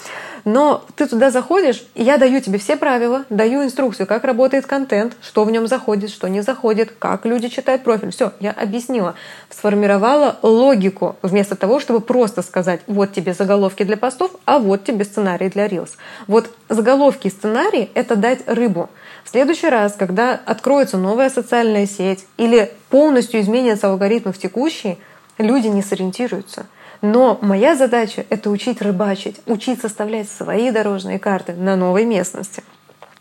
[0.44, 5.14] Но ты туда заходишь, и я даю тебе все правила, даю инструкцию, как работает контент,
[5.22, 8.10] что в нем заходит, что не заходит, как люди читают профиль.
[8.10, 9.14] Все, я объяснила,
[9.50, 15.04] сформировала логику, вместо того, чтобы просто сказать, вот тебе заголовки для постов, а вот тебе
[15.04, 15.90] сценарий для Reels.
[16.26, 18.88] Вот заголовки и сценарий— это дать рыбу.
[19.24, 24.98] В следующий раз, когда откроется новая социальная сеть или полностью изменятся алгоритмы в текущей,
[25.38, 26.66] люди не сориентируются.
[27.02, 32.62] Но моя задача— это учить рыбачить, учить составлять свои дорожные карты на новой местности.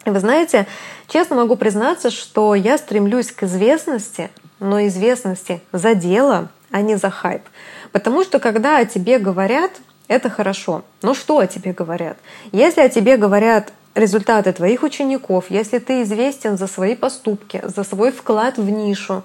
[0.06, 0.68] И вы знаете,
[1.08, 4.30] честно могу признаться, что я стремлюсь к известности,
[4.60, 7.44] но известности за дело, а не за хайп.
[7.92, 9.72] Потому что когда о тебе говорят,
[10.08, 10.84] это хорошо.
[11.02, 12.18] Но что о тебе говорят?
[12.52, 18.12] Если о тебе говорят результаты твоих учеников, если ты известен за свои поступки, за свой
[18.12, 19.24] вклад в нишу,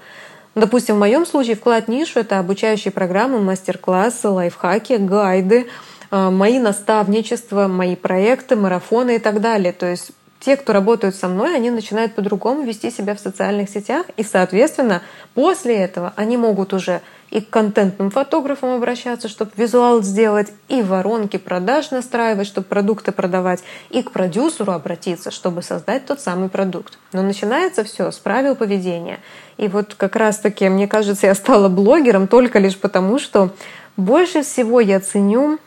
[0.54, 5.66] Допустим, в моем случае вклад в нишу— это обучающие программы, мастер-классы, лайфхаки, гайды,
[6.10, 9.72] э, мои наставничества, мои проекты, марафоны и так далее.
[9.72, 10.12] То есть
[10.44, 15.00] те, кто работают со мной, они начинают по-другому вести себя в социальных сетях, и, соответственно,
[15.34, 21.38] после этого они могут уже и к контентным фотографам обращаться, чтобы визуал сделать, и воронки
[21.38, 26.98] продаж настраивать, чтобы продукты продавать, и к продюсеру обратиться, чтобы создать тот самый продукт.
[27.12, 29.20] Но начинается все с правил поведения.
[29.56, 33.50] И вот как раз-таки, мне кажется, я стала блогером только лишь потому, что
[33.96, 35.58] больше всего я ценю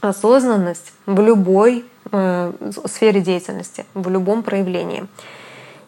[0.00, 1.84] осознанность в любой
[2.86, 5.06] сфере деятельности, в любом проявлении.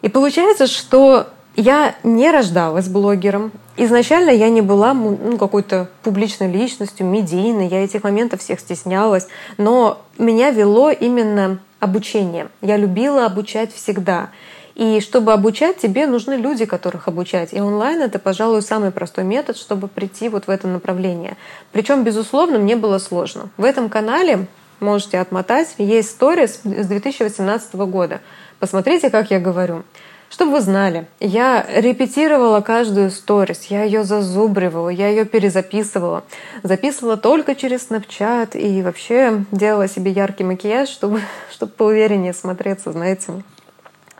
[0.01, 3.51] И получается, что я не рождалась блогером.
[3.77, 7.67] Изначально я не была ну, какой-то публичной личностью, медийной.
[7.67, 9.27] Я этих моментов всех стеснялась.
[9.57, 12.47] Но меня вело именно обучение.
[12.61, 14.29] Я любила обучать всегда.
[14.75, 17.53] И чтобы обучать, тебе нужны люди, которых обучать.
[17.53, 21.35] И онлайн— это, пожалуй, самый простой метод, чтобы прийти вот в это направление.
[21.73, 23.49] Причем, безусловно, мне было сложно.
[23.57, 24.47] В этом канале
[24.81, 25.75] можете отмотать.
[25.77, 28.21] Есть сторис с 2018 года.
[28.59, 29.83] Посмотрите, как я говорю.
[30.31, 36.23] Чтобы вы знали, я репетировала каждую сторис, я ее зазубривала, я ее перезаписывала.
[36.63, 41.21] Записывала только через Snapchat и вообще делала себе яркий макияж, чтобы,
[41.51, 43.43] чтобы поувереннее смотреться, знаете.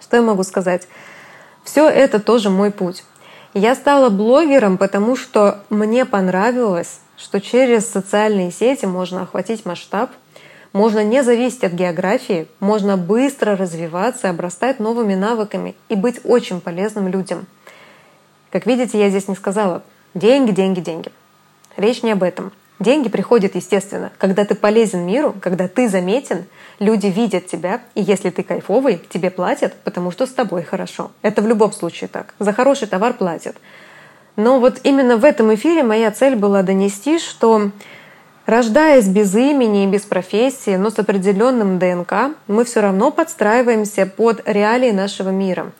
[0.02, 0.90] Что я могу сказать?
[1.64, 3.06] Все это тоже мой путь.
[3.54, 10.12] Я стала блогером, потому что мне понравилось, что через социальные сети можно охватить масштаб,
[10.74, 17.08] можно не зависеть от географии, можно быстро развиваться, обрастать новыми навыками и быть очень полезным
[17.08, 17.46] людям.
[18.52, 21.12] Как видите, я здесь не сказала деньги, деньги, деньги.
[21.78, 22.52] Речь не об этом.
[22.80, 26.46] Деньги приходят, естественно, когда ты полезен миру, когда ты заметен,
[26.80, 31.12] люди видят тебя, и если ты кайфовый, тебе платят, потому что с тобой хорошо.
[31.22, 32.34] Это в любом случае так.
[32.40, 33.56] За хороший товар платят.
[34.36, 37.70] Но вот именно в этом эфире моя цель была донести, что
[38.52, 44.42] Рождаясь без имени и без профессии, но с определенным ДНК, мы все равно подстраиваемся под
[44.46, 45.72] реалии нашего мира.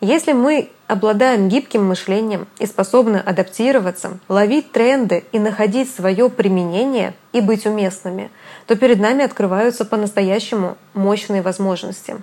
[0.00, 7.42] Если мы обладаем гибким мышлением и способны адаптироваться, ловить тренды и находить свое применение и
[7.42, 8.30] быть уместными,
[8.66, 12.16] то перед нами открываются по-настоящему мощные возможности.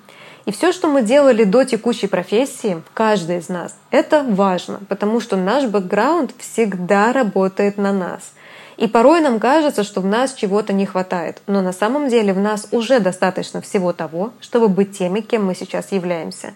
[0.45, 5.35] И все, что мы делали до текущей профессии, каждый из нас, это важно, потому что
[5.35, 8.31] наш бэкграунд всегда работает на нас—
[8.77, 12.39] и порой нам кажется, что в нас чего-то не хватает, но на самом деле в
[12.39, 16.53] нас уже достаточно всего того, чтобы быть теми, кем мы сейчас являемся.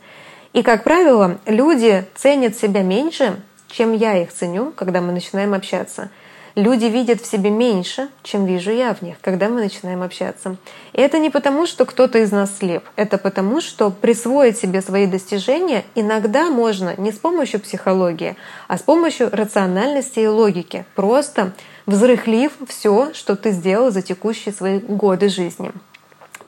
[0.54, 6.10] И, как правило, люди ценят себя меньше, чем я их ценю, когда мы начинаем общаться—
[6.58, 10.56] Люди видят в себе меньше, чем вижу я в них, когда мы начинаем общаться.
[10.92, 12.84] И это не потому, что кто-то из нас слеп.
[12.96, 18.36] Это потому, что присвоить себе свои достижения иногда можно не с помощью психологии,
[18.68, 20.84] а с помощью рациональности и логики.
[20.96, 21.54] Просто
[21.86, 25.72] взрыхлив все, что ты сделал за текущие свои годы жизни.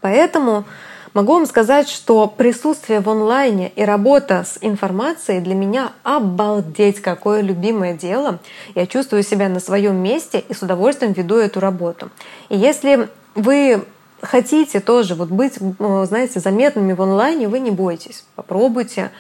[0.02, 0.66] Поэтому
[1.14, 7.42] Могу вам сказать, что присутствие в онлайне и работа с информацией для меня обалдеть какое
[7.42, 8.40] любимое дело.
[8.76, 12.10] Я чувствую себя на своем месте и с удовольствием веду эту работу.
[12.50, 13.84] И если вы
[14.22, 18.24] хотите тоже вот быть, знаете, заметными в онлайне, вы не бойтесь.
[18.36, 19.12] Попробуйте.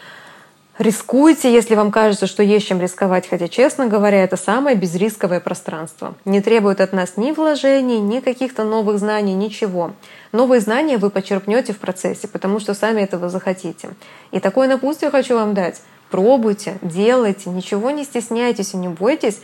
[0.80, 6.16] Рискуйте, если вам кажется, что есть чем рисковать, хотя, честно говоря, это самое безрисковое пространство.
[6.24, 9.92] Не требует от нас ни вложений, ни каких-то новых знаний, ничего.
[10.32, 13.90] Новые знания вы почерпнете в процессе, потому что сами этого захотите.
[14.32, 15.82] И такое напутствие хочу вам дать.
[16.12, 19.42] Пробуйте, делайте, ничего не стесняйтесь и не бойтесь,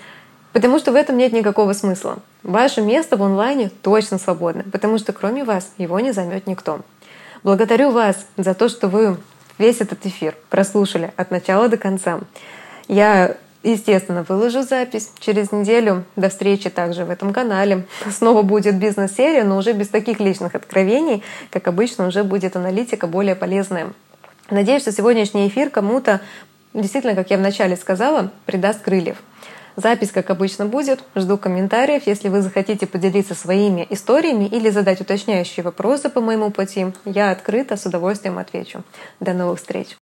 [0.54, 2.20] потому что в этом нет никакого смысла.
[2.44, 6.80] Ваше место в онлайне точно свободно, потому что кроме вас его не займет никто.
[7.44, 9.18] Благодарю вас за то, что вы
[9.58, 12.20] весь этот эфир прослушали от начала до конца.
[12.88, 16.04] Я, естественно, выложу запись через неделю.
[16.16, 17.86] До встречи также в этом канале.
[18.12, 21.24] Снова будет бизнес-серия, но уже без таких личных откровений.
[21.52, 23.94] Как обычно, уже будет аналитика более полезная.
[24.50, 26.22] Надеюсь, что сегодняшний эфир кому-то,
[26.74, 29.18] действительно, как я вначале сказала, придаст крыльев.
[29.76, 31.04] Запись, как обычно, будет.
[31.16, 32.04] Жду комментариев.
[32.06, 37.76] Если вы захотите поделиться своими историями или задать уточняющие вопросы по моему пути, я открыта,
[37.76, 38.84] с удовольствием отвечу.
[39.20, 39.98] До новых встреч!